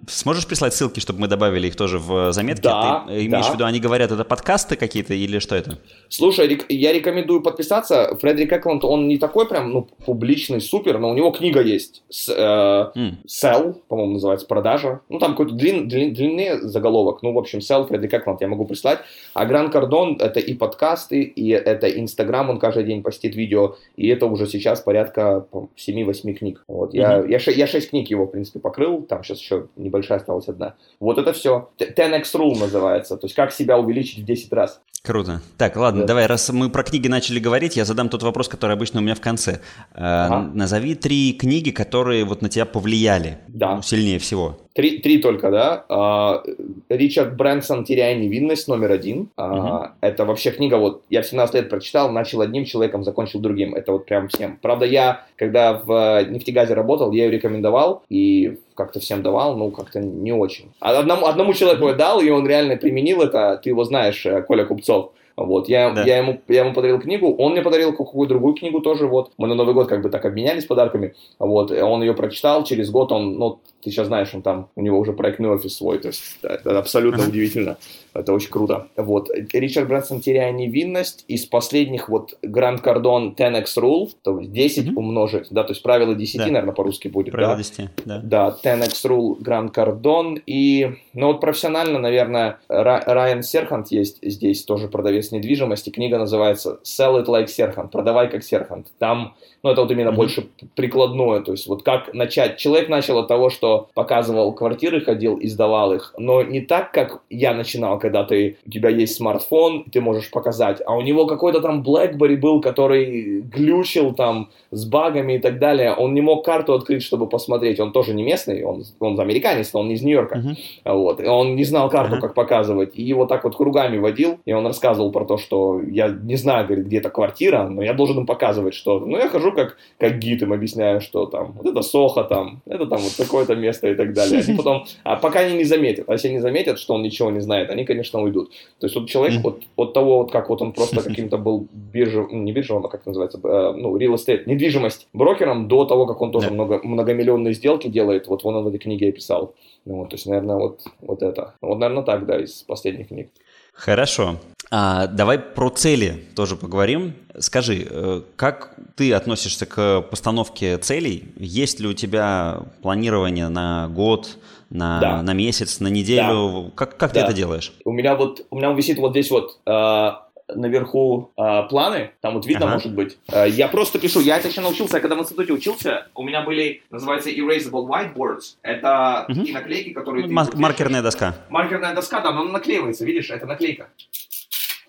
[0.08, 2.64] сможешь прислать ссылки, чтобы мы добавили их тоже в заметки?
[2.64, 3.52] Да, Ты имеешь да.
[3.52, 5.78] в виду, они говорят, это подкасты какие-то или что это?
[6.08, 8.18] Слушай, я рекомендую подписаться.
[8.22, 12.04] Фредерик Экланд, он не такой прям ну, публичный, супер, но у него книга есть.
[12.10, 13.16] С, э, mm.
[13.28, 15.02] Sell, по-моему, называется, продажа.
[15.10, 17.24] Ну, там какой-то длин, длин, длинный заголовок.
[17.24, 19.00] Ну, в общем, Sell, Фредерик Экланд я могу прислать.
[19.34, 24.08] А Гран Кардон— это и подкасты, и это Инстаграм, он каждый день постит видео, и
[24.08, 25.46] это уже сейчас порядка
[25.76, 26.64] 7-8 книг.
[26.70, 26.94] Вот.
[26.94, 27.30] Mm-hmm.
[27.30, 30.76] Я, я, я 6 книг его принципе, покрыл, там сейчас еще небольшая осталась одна.
[31.00, 31.70] Вот это все.
[31.80, 34.82] 10x rule называется, то есть как себя увеличить в 10 раз.
[35.04, 35.42] Круто.
[35.58, 36.08] Так, ладно, да.
[36.08, 39.16] давай, раз мы про книги начали говорить, я задам тот вопрос, который обычно у меня
[39.16, 39.54] в конце.
[39.54, 39.58] Э,
[39.96, 40.52] ага.
[40.54, 43.76] Назови три книги, которые вот на тебя повлияли да.
[43.76, 44.60] ну, сильнее всего.
[44.78, 45.86] Три, три только, да.
[45.90, 46.44] А,
[46.88, 49.32] Ричард Брэнсон «Теряя невинность» номер один.
[49.36, 53.74] А, Это вообще книга, вот я в 17 лет прочитал, начал одним человеком, закончил другим.
[53.74, 54.60] Это вот прям всем.
[54.62, 60.00] Правда, я, когда в нефтегазе работал, я ее рекомендовал и как-то всем давал, ну, как-то
[60.00, 60.66] не очень.
[60.80, 64.44] А одному, одному человеку я дал, и он реально применил это, ты его знаешь, э,
[64.44, 65.12] Коля Купцов.
[65.38, 66.04] Вот, я, да.
[66.04, 69.32] я, ему, я ему подарил книгу, он мне подарил какую-то другую книгу тоже, вот.
[69.38, 71.72] Мы на Новый год как бы так обменялись подарками, вот.
[71.72, 75.14] Он ее прочитал, через год он, ну, ты сейчас знаешь, он там, у него уже
[75.14, 77.30] проектный офис свой, то есть это абсолютно uh-huh.
[77.30, 77.78] удивительно.
[78.14, 78.88] Это очень круто.
[78.98, 79.30] Вот.
[79.54, 81.24] Ричард Брэнсон «Теряя невинность».
[81.28, 84.94] Из последних вот Гранд Кардон 10x Rule, то есть 10 uh-huh.
[84.96, 86.46] умножить, да, то есть правило 10, да.
[86.48, 87.32] наверное, по-русски будет.
[87.32, 87.64] Правило да?
[87.64, 88.22] 10, да.
[88.24, 90.42] Да, 10x Rule Гранд Кардон.
[90.46, 95.92] И, ну вот профессионально, наверное, Райан Серхант есть здесь, тоже продавец недвижимости.
[95.92, 98.88] Книга называется «Sell it like Serhant», «Продавай как Серхант».
[98.98, 100.16] Там, ну это вот именно uh-huh.
[100.16, 102.58] больше прикладное, то есть вот как начать.
[102.58, 107.54] Человек начал от того, что показывал квартиры, ходил, издавал их, но не так, как я
[107.54, 111.84] начинал, когда ты, у тебя есть смартфон, ты можешь показать, а у него какой-то там
[111.84, 117.04] BlackBerry был, который глючил там с багами и так далее, он не мог карту открыть,
[117.04, 120.94] чтобы посмотреть, он тоже не местный, он, он американец, но он не из Нью-Йорка, uh-huh.
[120.94, 122.22] вот, и он не знал карту, uh-huh.
[122.22, 126.10] как показывать, и его так вот кругами водил, и он рассказывал про то, что я
[126.10, 129.52] не знаю, говорит, где эта квартира, но я должен им показывать, что, ну, я хожу
[129.52, 133.56] как, как гид, им объясняю, что там, вот это Сохо там, это там вот такое-то
[133.58, 136.80] место и так далее, они потом, а пока они не заметят, а если они заметят,
[136.80, 138.52] что он ничего не знает, они, конечно, уйдут.
[138.80, 142.46] То есть вот человек от, от того, вот как вот он просто каким-то был биржевым,
[142.46, 146.22] не биржевым, а как это называется, э, ну, real estate, недвижимость брокером, до того, как
[146.22, 146.54] он тоже yeah.
[146.54, 149.56] много, многомиллионные сделки делает, вот он в этой книге описал.
[149.86, 151.56] Ну, вот, то есть, наверное, вот, вот это.
[151.62, 153.30] Вот, наверное, так, да, из последних книг.
[153.78, 154.38] Хорошо.
[154.70, 157.14] А, давай про цели тоже поговорим.
[157.40, 161.32] Скажи, э, как ты относишься к постановке целей?
[161.38, 164.38] Есть ли у тебя планирование на год,
[164.70, 165.22] на, да.
[165.22, 166.66] на месяц, на неделю?
[166.66, 166.72] Да.
[166.76, 167.22] Как, как да.
[167.22, 167.72] ты это делаешь?
[167.86, 170.12] У меня вот, у меня висит вот здесь вот э,
[170.54, 172.74] наверху э, планы, там вот видно, ага.
[172.76, 173.18] может быть.
[173.32, 176.42] Э, я просто пишу, я это еще научился, я когда в институте учился, у меня
[176.42, 178.58] были, называется, erasable whiteboards.
[178.62, 179.40] Это угу.
[179.40, 180.28] такие наклейки, которые...
[180.28, 181.36] Мар- маркерная доска.
[181.50, 183.90] Маркерная доска, да, но она наклеивается, видишь, это наклейка.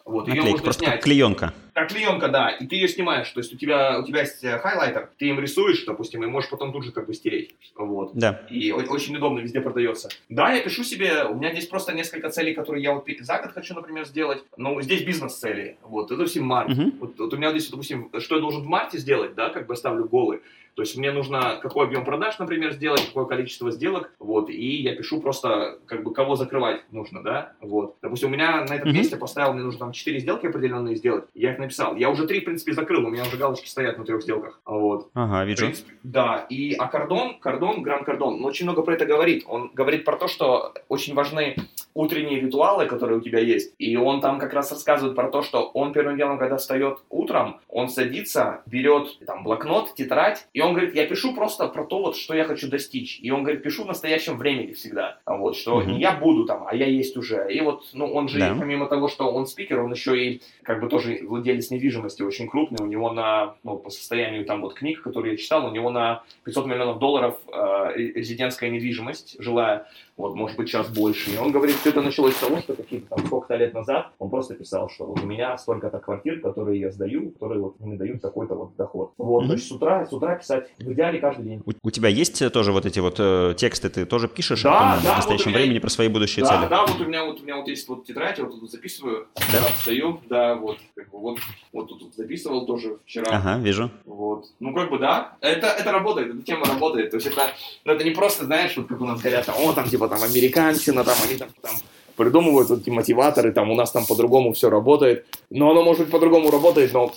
[0.08, 0.94] Вот, Наклейка, ее можно просто снять.
[0.94, 1.54] как клеенка.
[1.74, 2.48] Как клеенка, да.
[2.48, 3.28] И ты ее снимаешь.
[3.30, 6.48] То есть у тебя, у тебя есть э, хайлайтер, ты им рисуешь, допустим, и можешь
[6.48, 7.54] потом тут же как бы стереть.
[7.76, 8.12] Вот.
[8.14, 8.40] Да.
[8.48, 10.08] И очень удобно, везде продается.
[10.30, 13.52] Да, я пишу себе, у меня здесь просто несколько целей, которые я вот за год
[13.52, 14.42] хочу, например, сделать.
[14.56, 15.76] Но здесь бизнес-цели.
[15.82, 16.70] Вот, это допустим, март.
[16.70, 16.92] Угу.
[17.00, 19.76] Вот, вот у меня здесь, допустим, что я должен в марте сделать, да, как бы
[19.76, 20.40] ставлю голы.
[20.78, 24.94] То есть мне нужно какой объем продаж, например, сделать, какое количество сделок, вот, и я
[24.94, 27.96] пишу просто, как бы, кого закрывать нужно, да, вот.
[28.00, 28.92] Допустим, у меня на этом mm-hmm.
[28.92, 31.96] месте поставил, мне нужно там 4 сделки определенные сделать, я их написал.
[31.96, 35.10] Я уже 3, в принципе, закрыл, у меня уже галочки стоят на трех сделках, вот.
[35.14, 35.64] Ага, вижу.
[35.64, 39.42] Принципе, да, и, а кордон, кордон, гранд кордон, он очень много про это говорит.
[39.48, 41.56] Он говорит про то, что очень важны
[41.94, 45.64] утренние ритуалы, которые у тебя есть, и он там как раз рассказывает про то, что
[45.74, 50.74] он первым делом, когда встает утром, он садится, берет там блокнот, тетрадь, и он он
[50.74, 53.18] говорит, я пишу просто про то, вот, что я хочу достичь.
[53.20, 55.18] И он говорит, пишу в настоящем времени всегда.
[55.26, 55.86] Вот, что mm-hmm.
[55.86, 57.46] не я буду там, а я есть уже.
[57.50, 58.54] И вот, ну, он же, да.
[58.58, 62.84] помимо того, что он спикер, он еще и, как бы, тоже владелец недвижимости очень крупный.
[62.84, 66.22] У него на, ну, по состоянию там вот книг, которые я читал, у него на
[66.44, 69.86] 500 миллионов долларов э, резидентская недвижимость жилая
[70.18, 71.30] вот, может быть, сейчас больше.
[71.30, 74.30] И он говорит, все это началось с того, что какие-то там сколько-то лет назад он
[74.30, 78.20] просто писал, что вот у меня столько-то квартир, которые я сдаю, которые вот мне дают
[78.20, 79.12] такой-то вот доход.
[79.16, 79.46] Вот, mm-hmm.
[79.46, 81.62] то есть с утра, с утра писать в идеале каждый день.
[81.64, 84.94] У, у тебя есть э, тоже вот эти вот э, тексты, ты тоже пишешь да,
[84.94, 86.68] там, да, в настоящем вот времени про свои будущие да, цели?
[86.68, 89.28] Да, вот у меня вот у меня вот есть вот тетрадь, я вот тут записываю,
[89.52, 91.38] да, встаю, да, вот, как бы вот,
[91.72, 93.36] вот тут записывал тоже вчера.
[93.36, 93.88] Ага, вижу.
[94.04, 97.42] Вот, ну как бы да, это, это работает, эта тема работает, то есть это,
[97.84, 100.88] ну, это не просто, знаешь, вот как у нас говорят, о, там типа там американцы,
[100.88, 101.72] Ельцина, там они там, там
[102.16, 105.26] придумывают эти мотиваторы, там у нас там по-другому все работает.
[105.50, 107.12] Но оно может быть по-другому работает, но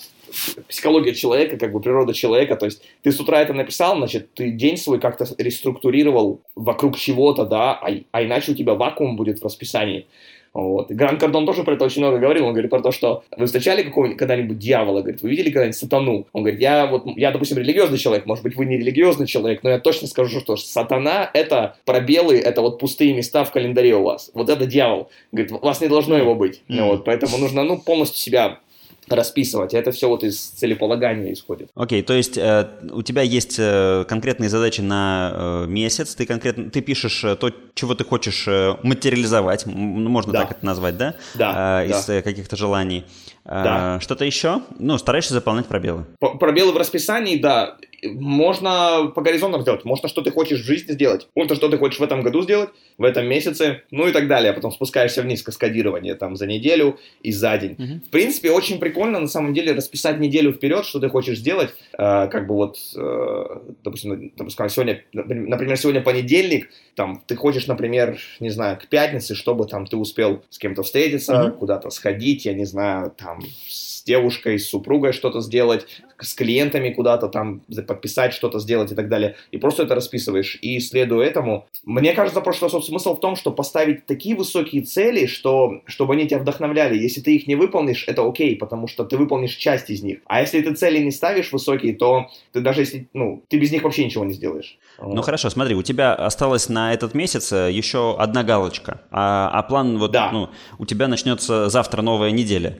[0.67, 4.51] психология человека, как бы природа человека, то есть ты с утра это написал, значит, ты
[4.51, 9.45] день свой как-то реструктурировал вокруг чего-то, да, а, а иначе у тебя вакуум будет в
[9.45, 10.07] расписании.
[10.53, 10.91] Вот.
[10.91, 12.45] И Гранд Кардон тоже про это очень много говорил.
[12.45, 15.01] Он говорит про то, что вы встречали какого-нибудь когда-нибудь дьявола?
[15.01, 16.27] Говорит, вы видели когда-нибудь сатану?
[16.33, 19.69] Он говорит, я вот, я, допустим, религиозный человек, может быть, вы не религиозный человек, но
[19.69, 24.31] я точно скажу, что сатана— это пробелы, это вот пустые места в календаре у вас.
[24.33, 25.09] Вот это дьявол.
[25.31, 26.61] Говорит, у вас не должно его быть.
[26.67, 26.83] Mm-hmm.
[26.83, 28.59] Вот, поэтому нужно, ну, полностью себя
[29.07, 29.73] расписывать.
[29.73, 31.69] Это все вот из целеполагания исходит.
[31.75, 36.25] Окей, okay, то есть э, у тебя есть э, конкретные задачи на э, месяц, ты
[36.25, 40.41] конкретно ты пишешь э, то, чего ты хочешь э, материализовать, можно да.
[40.41, 41.15] так это назвать, да?
[41.35, 41.83] Да.
[41.83, 42.21] Э, из да.
[42.21, 43.05] каких-то желаний.
[43.43, 43.95] Да.
[43.95, 44.61] А, что-то еще?
[44.77, 46.05] Ну, стараешься заполнять пробелы.
[46.19, 51.27] Пробелы в расписании, да можно по горизонтам сделать, можно что ты хочешь в жизни сделать,
[51.35, 54.51] можно что ты хочешь в этом году сделать, в этом месяце, ну и так далее.
[54.51, 57.71] А потом спускаешься вниз каскадирование там за неделю и за день.
[57.73, 58.07] Mm-hmm.
[58.07, 61.69] В принципе, очень прикольно на самом деле расписать неделю вперед, что ты хочешь сделать.
[61.97, 63.43] Э, как бы вот, э,
[63.83, 69.65] допустим, допустим, сегодня, например, сегодня понедельник, там ты хочешь, например, не знаю, к пятнице, чтобы
[69.65, 71.57] там ты успел с кем-то встретиться, mm-hmm.
[71.57, 75.85] куда-то сходить, я не знаю, там с девушкой, с супругой что-то сделать,
[76.21, 79.35] с клиентами куда-то там подписать, что-то сделать и так далее.
[79.51, 80.57] И просто это расписываешь.
[80.61, 85.81] И следуя этому, мне кажется, просто смысл в том, что поставить такие высокие цели, что,
[85.85, 86.97] чтобы они тебя вдохновляли.
[86.97, 90.19] Если ты их не выполнишь, это окей, потому что ты выполнишь часть из них.
[90.25, 93.83] А если ты цели не ставишь высокие, то ты даже если, ну, ты без них
[93.83, 94.77] вообще ничего не сделаешь.
[94.99, 95.25] Ну вот.
[95.25, 99.97] хорошо, смотри, у тебя осталось на этот месяц э, еще одна галочка, а, а план
[99.97, 100.31] вот, да.
[100.31, 102.77] ну, у тебя начнется завтра новая неделя.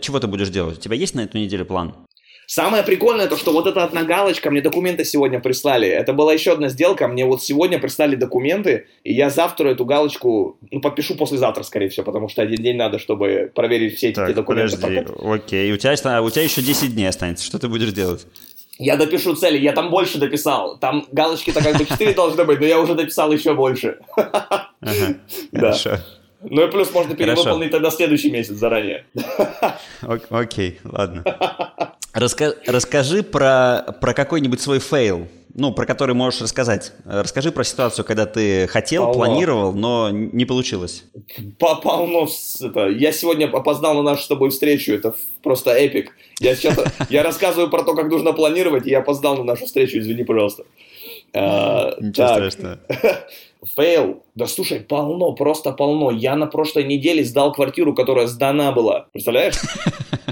[0.00, 0.78] Чего ты будешь делать?
[0.78, 1.94] У тебя есть на эту неделю план?
[2.46, 5.88] Самое прикольное то, что вот эта одна галочка, мне документы сегодня прислали.
[5.88, 10.56] Это была еще одна сделка, мне вот сегодня прислали документы, и я завтра эту галочку,
[10.70, 14.34] ну, подпишу послезавтра, скорее всего, потому что один день надо, чтобы проверить все эти так,
[14.34, 14.76] документы.
[14.76, 18.26] Подожди, окей, у тебя, у тебя еще 10 дней останется, что ты будешь делать?
[18.78, 20.78] Я допишу цели, я там больше дописал.
[20.78, 23.98] Там галочки-то как бы 4 должны быть, но я уже дописал еще больше.
[25.52, 25.98] Хорошо.
[26.48, 29.04] Ну и плюс можно перевыполнить тогда следующий месяц заранее.
[30.30, 31.24] Окей, ладно.
[32.12, 36.92] Раска расскажи про, про какой-нибудь свой fail, ну, про который можешь рассказать.
[37.04, 39.24] Расскажи про ситуацию, когда ты хотел, Полно.
[39.24, 41.04] планировал, но не получилось.
[41.58, 42.26] Полно.
[42.60, 46.12] Это, я сегодня опоздал на нашу с тобой встречу, это просто epic.
[46.40, 46.78] Я сейчас
[47.10, 50.64] я рассказываю про то, как нужно планировать, и я опоздал на нашу встречу, извини, пожалуйста.
[51.34, 52.78] А, Ничего страшного.
[53.64, 54.22] Фейл.
[54.34, 56.10] Да слушай, полно, просто полно.
[56.10, 59.06] Я на прошлой неделе сдал квартиру, которая сдана была.
[59.12, 59.56] Представляешь?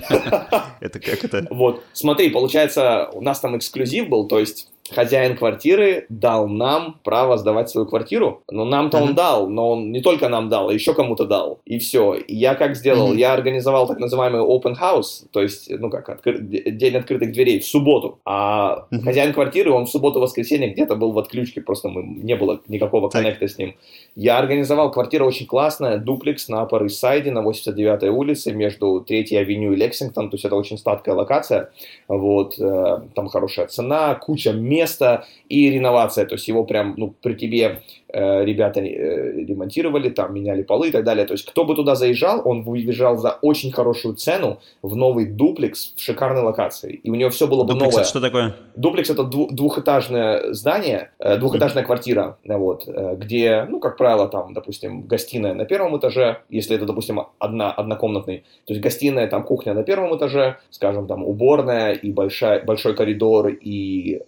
[0.81, 1.47] Это как это?
[1.51, 7.39] Вот, смотри, получается, у нас там эксклюзив был, то есть хозяин квартиры дал нам право
[7.39, 8.43] сдавать свою квартиру.
[8.51, 9.03] Но нам-то uh-huh.
[9.03, 11.61] он дал, но он не только нам дал, а еще кому-то дал.
[11.64, 12.14] И все.
[12.14, 13.12] И я как сделал?
[13.12, 13.16] Uh-huh.
[13.16, 16.39] Я организовал так называемый open house, то есть, ну как, откры...
[16.39, 18.18] день открытых дверей в субботу.
[18.24, 19.01] А uh-huh.
[19.03, 23.49] хозяин квартиры, он в субботу-воскресенье где-то был в отключке, просто мы, не было никакого коннекта
[23.49, 23.76] с ним.
[24.14, 29.72] Я организовал квартиру очень классная, дуплекс на Upper East на 89-й улице между 3-й авеню
[29.72, 31.70] и Лексингтон, то есть это очень статкая локация.
[32.09, 37.34] Вот, э, там хорошая цена, куча места и реновация, то есть его прям, ну, при
[37.34, 37.80] тебе
[38.16, 41.26] Э, ребята э, ремонтировали, там меняли полы и так далее.
[41.26, 45.94] То есть кто бы туда заезжал, он выезжал за очень хорошую цену в новый дуплекс
[45.96, 47.00] в шикарной локации.
[47.02, 48.05] И у него все было бы дуплекс новое.
[48.05, 48.55] что такое?
[48.76, 51.86] Дуплекс это двухэтажное здание, э, двухэтажная mm-hmm.
[51.86, 57.20] квартира, вот, где, ну, как правило, там, допустим, гостиная на первом этаже, если это, допустим,
[57.40, 58.44] одна, однокомнатный.
[58.66, 63.48] То есть гостиная, там кухня на первом этаже, скажем, там уборная и большая, большой коридор
[63.48, 64.22] и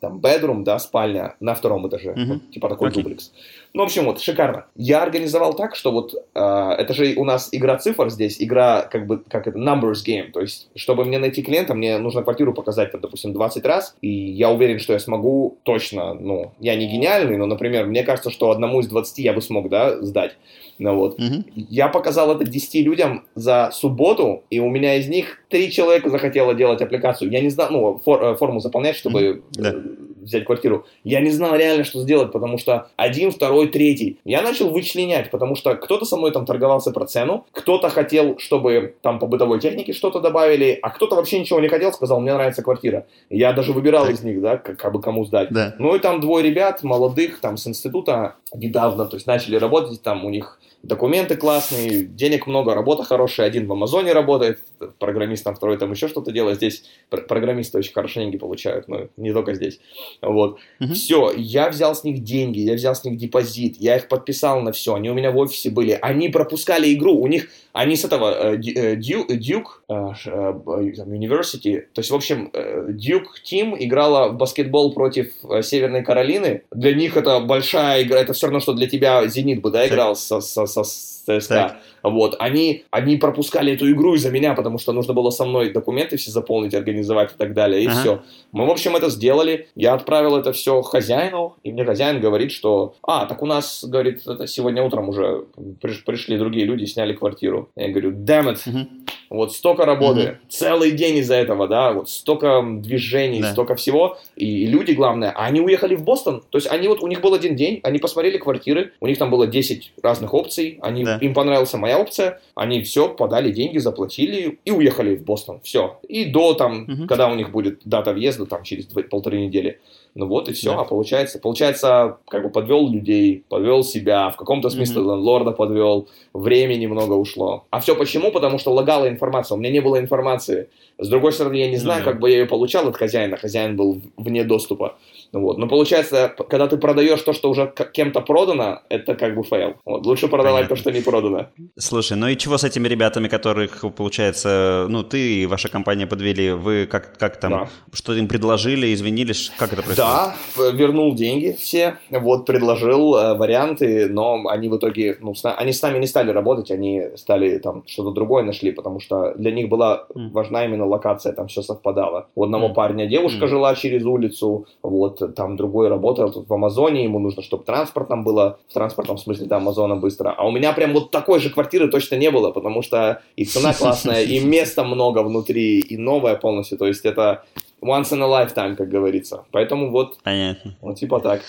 [0.00, 2.10] там bedroom, да, спальня на втором этаже.
[2.10, 2.26] Mm-hmm.
[2.26, 2.94] Вот, типа такой okay.
[2.94, 3.32] дуплекс.
[3.74, 4.66] Ну, в общем, вот, шикарно.
[4.76, 6.40] Я организовал так, что вот, э,
[6.78, 10.40] это же у нас игра цифр здесь, игра, как бы, как это, numbers game, то
[10.40, 14.50] есть, чтобы мне найти клиента, мне нужно квартиру показать, там, допустим, 20 раз, и я
[14.50, 18.80] уверен, что я смогу точно, ну, я не гениальный, но, например, мне кажется, что одному
[18.80, 20.36] из 20 я бы смог, да, сдать.
[20.78, 21.14] Ну вот.
[21.14, 21.44] Угу.
[21.54, 26.54] Я показал это 10 людям за субботу, и у меня из них 3 человека захотело
[26.54, 27.30] делать аппликацию.
[27.30, 29.42] Я не знал, ну, фор, э, форму заполнять, чтобы угу.
[29.52, 29.74] да.
[30.22, 30.86] Взять квартиру.
[31.04, 34.18] Я не знал реально, что сделать, потому что один, второй, третий.
[34.24, 38.94] Я начал вычленять, потому что кто-то со мной там торговался про цену, кто-то хотел, чтобы
[39.02, 42.62] там по бытовой технике что-то добавили, а кто-то вообще ничего не хотел, сказал, мне нравится
[42.62, 43.06] квартира.
[43.30, 44.14] Я даже выбирал так.
[44.14, 45.48] из них, да, как, как бы кому сдать.
[45.50, 45.74] Да.
[45.78, 50.24] Ну и там двое ребят, молодых, там с института недавно, то есть начали работать, там
[50.24, 54.60] у них документы классные, денег много, работа хорошая, один в Амазоне работает,
[54.98, 59.32] программист там второй там еще что-то делает, здесь программисты очень хорошие деньги получают, но не
[59.32, 59.80] только здесь.
[60.20, 60.58] Вот.
[60.80, 60.92] Mm-hmm.
[60.94, 64.72] Все, я взял с них деньги, я взял с них депозит, я их подписал на
[64.72, 68.56] все, они у меня в офисе были, они пропускали игру, у них, они с этого,
[68.56, 72.52] Дюк, э, э, э, University, то есть, в общем,
[72.88, 78.46] Дюк Тим играла в баскетбол против Северной Каролины, для них это большая игра, это все
[78.46, 80.84] равно, что для тебя Зенит бы, да, играл со, со, со
[81.22, 81.76] ЦСКА.
[82.02, 86.16] Вот, они, они пропускали эту игру из-за меня, потому что нужно было со мной документы
[86.16, 88.00] все заполнить, организовать и так далее, и ага.
[88.00, 88.22] все.
[88.50, 89.68] Мы, в общем, это сделали.
[89.76, 94.26] Я отправил это все хозяину, и мне хозяин говорит, что, а, так у нас, говорит,
[94.26, 95.44] это сегодня утром уже
[95.80, 97.61] приш, пришли другие люди, сняли квартиру.
[97.76, 98.68] Я говорю, damn it.
[98.68, 98.88] Угу.
[99.32, 100.36] Вот столько работы, mm-hmm.
[100.50, 103.52] целый день из-за этого, да, вот столько движений, да.
[103.52, 107.22] столько всего, и люди, главное, они уехали в Бостон, то есть они вот, у них
[107.22, 111.16] был один день, они посмотрели квартиры, у них там было 10 разных опций, они, да.
[111.16, 115.98] им понравилась моя опция, они все, подали деньги, заплатили и уехали в Бостон, все.
[116.06, 117.06] И до там, mm-hmm.
[117.06, 119.80] когда у них будет дата въезда, там через полторы недели,
[120.14, 120.80] ну вот и все, да.
[120.80, 125.20] а получается, получается, как бы подвел людей, подвел себя, в каком-то смысле mm-hmm.
[125.20, 127.64] лендлорда подвел, времени много ушло.
[127.70, 128.30] А все почему?
[128.30, 130.68] Потому что лагала информация, у меня не было информации.
[130.98, 132.04] С другой стороны, я не знаю, mm-hmm.
[132.04, 134.98] как бы я ее получал от хозяина, хозяин был вне доступа.
[135.32, 135.58] Вот.
[135.58, 139.74] Но получается, когда ты продаешь то, что уже кем-то продано, это как бы fail.
[139.84, 140.06] Вот.
[140.06, 140.76] Лучше продавать Понятно.
[140.76, 141.46] то, что не продано.
[141.78, 146.50] Слушай, ну и чего с этими ребятами, которых, получается, ну ты и ваша компания подвели,
[146.50, 147.68] вы как, как там, да.
[147.92, 150.10] что им предложили, извинились, как это происходит?
[150.10, 150.34] Да,
[150.72, 155.82] вернул деньги все, вот, предложил э, варианты, но они в итоге, ну, с, они с
[155.82, 160.06] нами не стали работать, они стали там что-то другое нашли, потому что для них была
[160.14, 160.30] mm.
[160.30, 162.28] важна именно локация, там все совпадало.
[162.34, 162.74] У одного mm.
[162.74, 163.48] парня девушка mm.
[163.48, 168.24] жила через улицу, вот, там другой работал тут в Амазоне, ему нужно, чтобы транспорт там
[168.24, 170.34] было, в транспортном смысле до Амазона быстро.
[170.36, 173.72] А у меня прям вот такой же квартиры точно не было, потому что и цена
[173.72, 176.78] классная, и места много внутри, и новая полностью.
[176.78, 177.44] То есть это
[177.82, 179.44] once in a lifetime, как говорится.
[179.50, 180.74] Поэтому вот, Понятно.
[180.80, 181.42] вот типа так.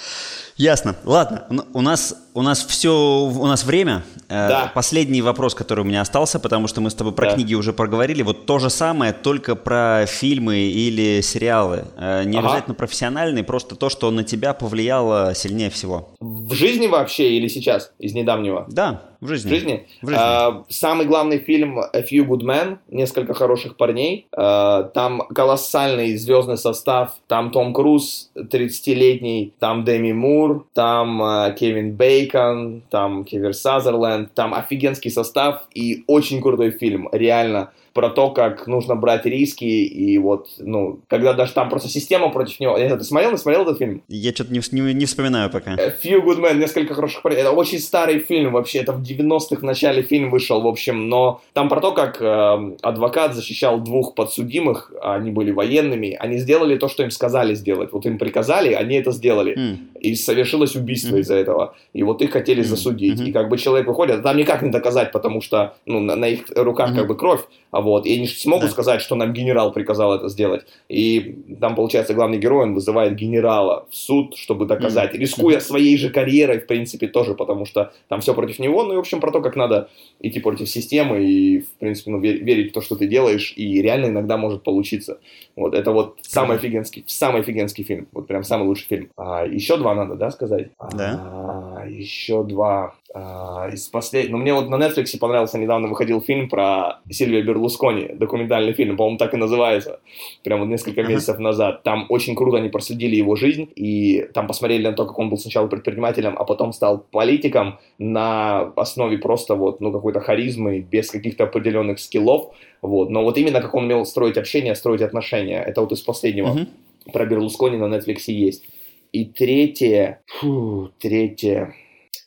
[0.57, 0.95] Ясно.
[1.05, 4.03] Ладно, у нас, у нас все, у нас время.
[4.27, 4.71] Э, да.
[4.73, 7.35] Последний вопрос, который у меня остался, потому что мы с тобой про да.
[7.35, 8.23] книги уже проговорили.
[8.23, 11.85] Вот то же самое, только про фильмы или сериалы.
[11.97, 12.47] Э, не ага.
[12.47, 16.09] обязательно профессиональные, просто то, что на тебя повлияло сильнее всего.
[16.19, 18.65] В жизни вообще или сейчас, из недавнего?
[18.69, 19.47] Да, в жизни.
[19.47, 19.87] В жизни?
[20.01, 20.21] В жизни.
[20.21, 24.27] А, самый главный фильм «A Few Good Men», «Несколько хороших парней».
[24.35, 27.15] А, там колоссальный звездный состав.
[27.27, 31.93] Там Том Круз, 30-летний, там Деми Мур, там а, Кевин
[32.23, 34.33] Бейкон, там Кевер Сазерленд.
[34.33, 40.17] Там офигенский состав и очень крутой фильм, реально про то, как нужно брать риски, и
[40.17, 42.77] вот, ну, когда даже там просто система против него...
[42.77, 44.01] Я, ты смотрел, не смотрел этот фильм?
[44.07, 45.73] Я что-то не, не, не вспоминаю пока.
[45.73, 47.23] A Few Good Men, несколько хороших.
[47.25, 51.41] Это очень старый фильм вообще, это в 90-х в начале фильм вышел, в общем, но
[51.53, 56.87] там про то, как э, адвокат защищал двух подсудимых, они были военными, они сделали то,
[56.87, 57.91] что им сказали сделать.
[57.91, 59.55] Вот им приказали, они это сделали.
[59.55, 59.99] Mm.
[59.99, 61.19] И совершилось убийство mm.
[61.19, 61.75] из-за этого.
[61.93, 62.67] И вот их хотели mm.
[62.67, 63.19] засудить.
[63.19, 63.29] Mm-hmm.
[63.29, 66.25] И как бы человек выходит, а там никак не доказать, потому что ну, на, на
[66.25, 66.95] их руках mm-hmm.
[66.95, 67.41] как бы кровь,
[67.71, 68.71] а вот, и они же смогут да.
[68.71, 70.65] сказать, что нам генерал приказал это сделать.
[70.89, 75.19] И там, получается, главный герой, он вызывает генерала в суд, чтобы доказать, mm-hmm.
[75.19, 78.95] рискуя своей же карьерой, в принципе, тоже, потому что там все против него, ну и,
[78.95, 82.73] в общем, про то, как надо идти против системы и, в принципе, ну, верить в
[82.73, 85.19] то, что ты делаешь, и реально иногда может получиться.
[85.55, 89.09] Вот, это вот самый офигенский, самый офигенский фильм, вот прям самый лучший фильм.
[89.17, 90.69] А, еще два надо, да, сказать?
[90.93, 91.19] Да.
[91.23, 92.95] А, еще два.
[93.15, 94.31] А, из последних...
[94.31, 99.19] Ну, мне вот на Netflix понравился, недавно выходил фильм про Сильвия Берлускони, документальный фильм, по-моему,
[99.19, 99.99] так и называется,
[100.43, 101.83] прям вот несколько месяцев назад.
[101.83, 105.37] Там очень круто они проследили его жизнь, и там посмотрели на то, как он был
[105.37, 111.43] сначала предпринимателем, а потом стал политиком на основе просто вот, ну, какой-то харизмы, без каких-то
[111.43, 113.11] определенных скиллов, вот.
[113.11, 116.47] Но вот именно как он умел строить общение, строить отношения, это вот из последнего.
[116.47, 116.67] Uh-huh.
[117.11, 118.65] Про Берлускони на Netflix есть.
[119.11, 121.75] И третье, фу, третье,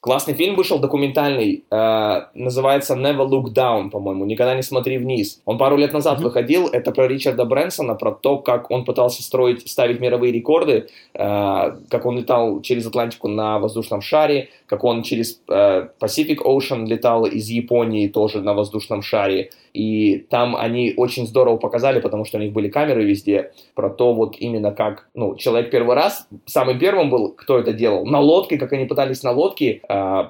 [0.07, 5.43] Классный фильм вышел, документальный, э, называется Never Look Down, по-моему, «Никогда не смотри вниз».
[5.45, 6.23] Он пару лет назад mm-hmm.
[6.23, 11.77] выходил, это про Ричарда Брэнсона, про то, как он пытался строить, ставить мировые рекорды, э,
[11.91, 17.27] как он летал через Атлантику на воздушном шаре, как он через э, Pacific Ocean летал
[17.27, 22.41] из Японии тоже на воздушном шаре, и там они очень здорово показали, потому что у
[22.41, 27.11] них были камеры везде, про то вот именно как, ну, человек первый раз, самым первым
[27.11, 30.25] был, кто это делал, на лодке, как они пытались на лодке э,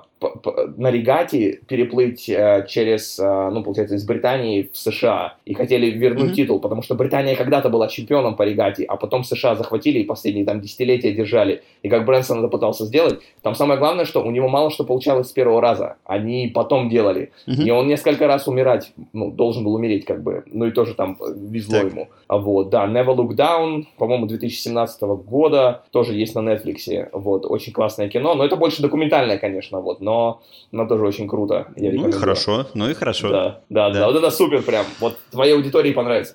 [0.77, 6.31] на регате переплыть э, через, э, ну, получается, из Британии в США и хотели вернуть
[6.31, 6.35] mm-hmm.
[6.35, 10.47] титул, потому что Британия когда-то была чемпионом по регате, а потом США захватили и последние
[10.47, 11.63] там десятилетия держали.
[11.83, 15.29] И как Брэнсон это пытался сделать, там самое главное, что у него мало что получалось
[15.29, 15.97] с первого раза.
[16.05, 17.33] Они потом делали.
[17.47, 17.65] Mm-hmm.
[17.65, 20.45] И он несколько раз умирать, ну, должен был умереть, как бы.
[20.47, 21.93] Ну и тоже там везло так.
[21.93, 22.09] ему.
[22.27, 27.09] А вот, да, Never Look Down, по-моему, 2017 года, тоже есть на Netflix.
[27.13, 31.67] Вот, очень классное кино, но это больше документальное, конечно, вот но, но тоже очень круто.
[31.77, 33.29] Я ну и хорошо, ну и хорошо.
[33.29, 34.87] Да, да, да, да, вот это супер прям.
[35.01, 36.35] Вот твоей аудитории понравится.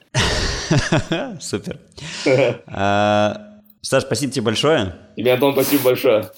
[1.40, 1.80] Супер.
[2.68, 3.48] А,
[3.82, 4.94] Саш, спасибо тебе большое.
[5.16, 6.30] Тебе, Антон, спасибо большое.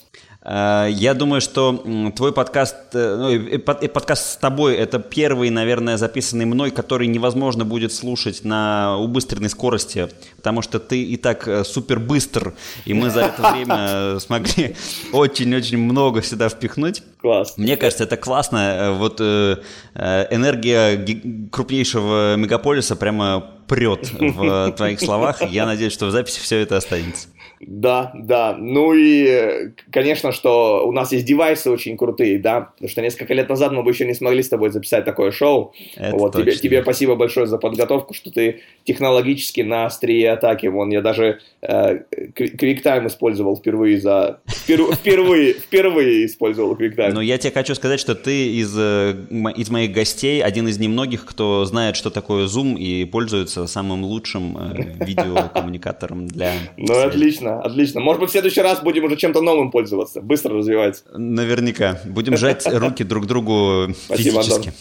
[0.43, 1.83] Э, я думаю, что
[2.15, 7.93] твой подкаст, э, ну, подкаст с тобой, это первый, наверное, записанный мной, который невозможно будет
[7.93, 12.53] слушать на убыстренной скорости, потому что ты и так э, супер быстр,
[12.85, 14.75] и мы за это время смогли
[15.13, 17.03] очень-очень много сюда впихнуть.
[17.21, 17.53] Класс.
[17.57, 18.95] Мне кажется, это классно.
[18.99, 21.05] Вот энергия
[21.51, 25.41] крупнейшего мегаполиса прямо прет в твоих словах.
[25.49, 27.29] Я надеюсь, что в записи все это останется.
[27.67, 28.55] Да, да.
[28.57, 33.49] Ну и, конечно, что у нас есть девайсы очень крутые, да, потому что несколько лет
[33.49, 35.73] назад мы бы еще не смогли с тобой записать такое шоу.
[35.95, 36.51] Это вот, точно.
[36.51, 40.67] тебе, тебе спасибо большое за подготовку, что ты технологически на острие атаки.
[40.67, 41.99] Вон, я даже э,
[42.35, 44.39] QuickTime использовал впервые за...
[44.45, 47.13] Впервые, впервые использовал QuickTime.
[47.13, 49.15] Но я тебе хочу сказать, что ты из, э,
[49.55, 54.57] из моих гостей один из немногих, кто знает, что такое Zoom и пользуется самым лучшим
[54.57, 56.53] э, видеокоммуникатором для...
[56.77, 58.01] Ну, отлично отлично.
[58.01, 60.21] Может быть, в следующий раз будем уже чем-то новым пользоваться.
[60.21, 61.03] Быстро развивается.
[61.17, 61.99] Наверняка.
[62.05, 64.67] Будем жать руки друг другу Спасибо, физически.
[64.67, 64.73] Антон.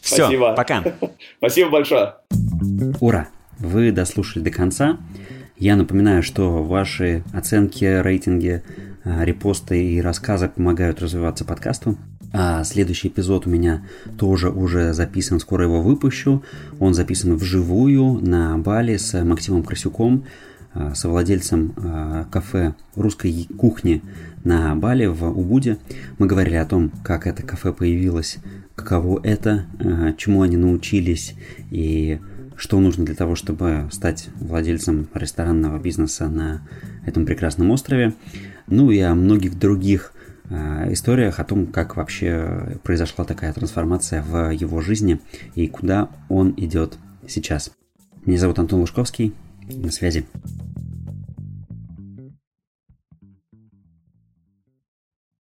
[0.00, 0.52] Все, Спасибо.
[0.54, 0.84] пока.
[1.38, 2.14] Спасибо большое.
[3.00, 3.28] Ура!
[3.58, 4.98] Вы дослушали до конца.
[5.58, 8.62] Я напоминаю, что ваши оценки, рейтинги,
[9.04, 11.98] а, репосты и рассказы помогают развиваться подкасту.
[12.32, 13.84] А следующий эпизод у меня
[14.18, 16.42] тоже уже записан, скоро его выпущу.
[16.78, 20.24] Он записан вживую на Бали с Максимом Красюком.
[20.72, 24.02] Э, совладельцем э, кафе русской кухни
[24.44, 25.78] на Бали в Убуде.
[26.18, 28.38] Мы говорили о том, как это кафе появилось,
[28.76, 31.34] каково это, э, чему они научились
[31.72, 32.20] и
[32.56, 36.62] что нужно для того, чтобы стать владельцем ресторанного бизнеса на
[37.04, 38.14] этом прекрасном острове.
[38.68, 40.12] Ну и о многих других
[40.88, 45.20] историях о том, как вообще произошла такая трансформация в его жизни
[45.54, 46.98] и куда он идет
[47.28, 47.70] сейчас.
[48.26, 49.32] Меня зовут Антон Лужковский.
[49.76, 50.24] На связи.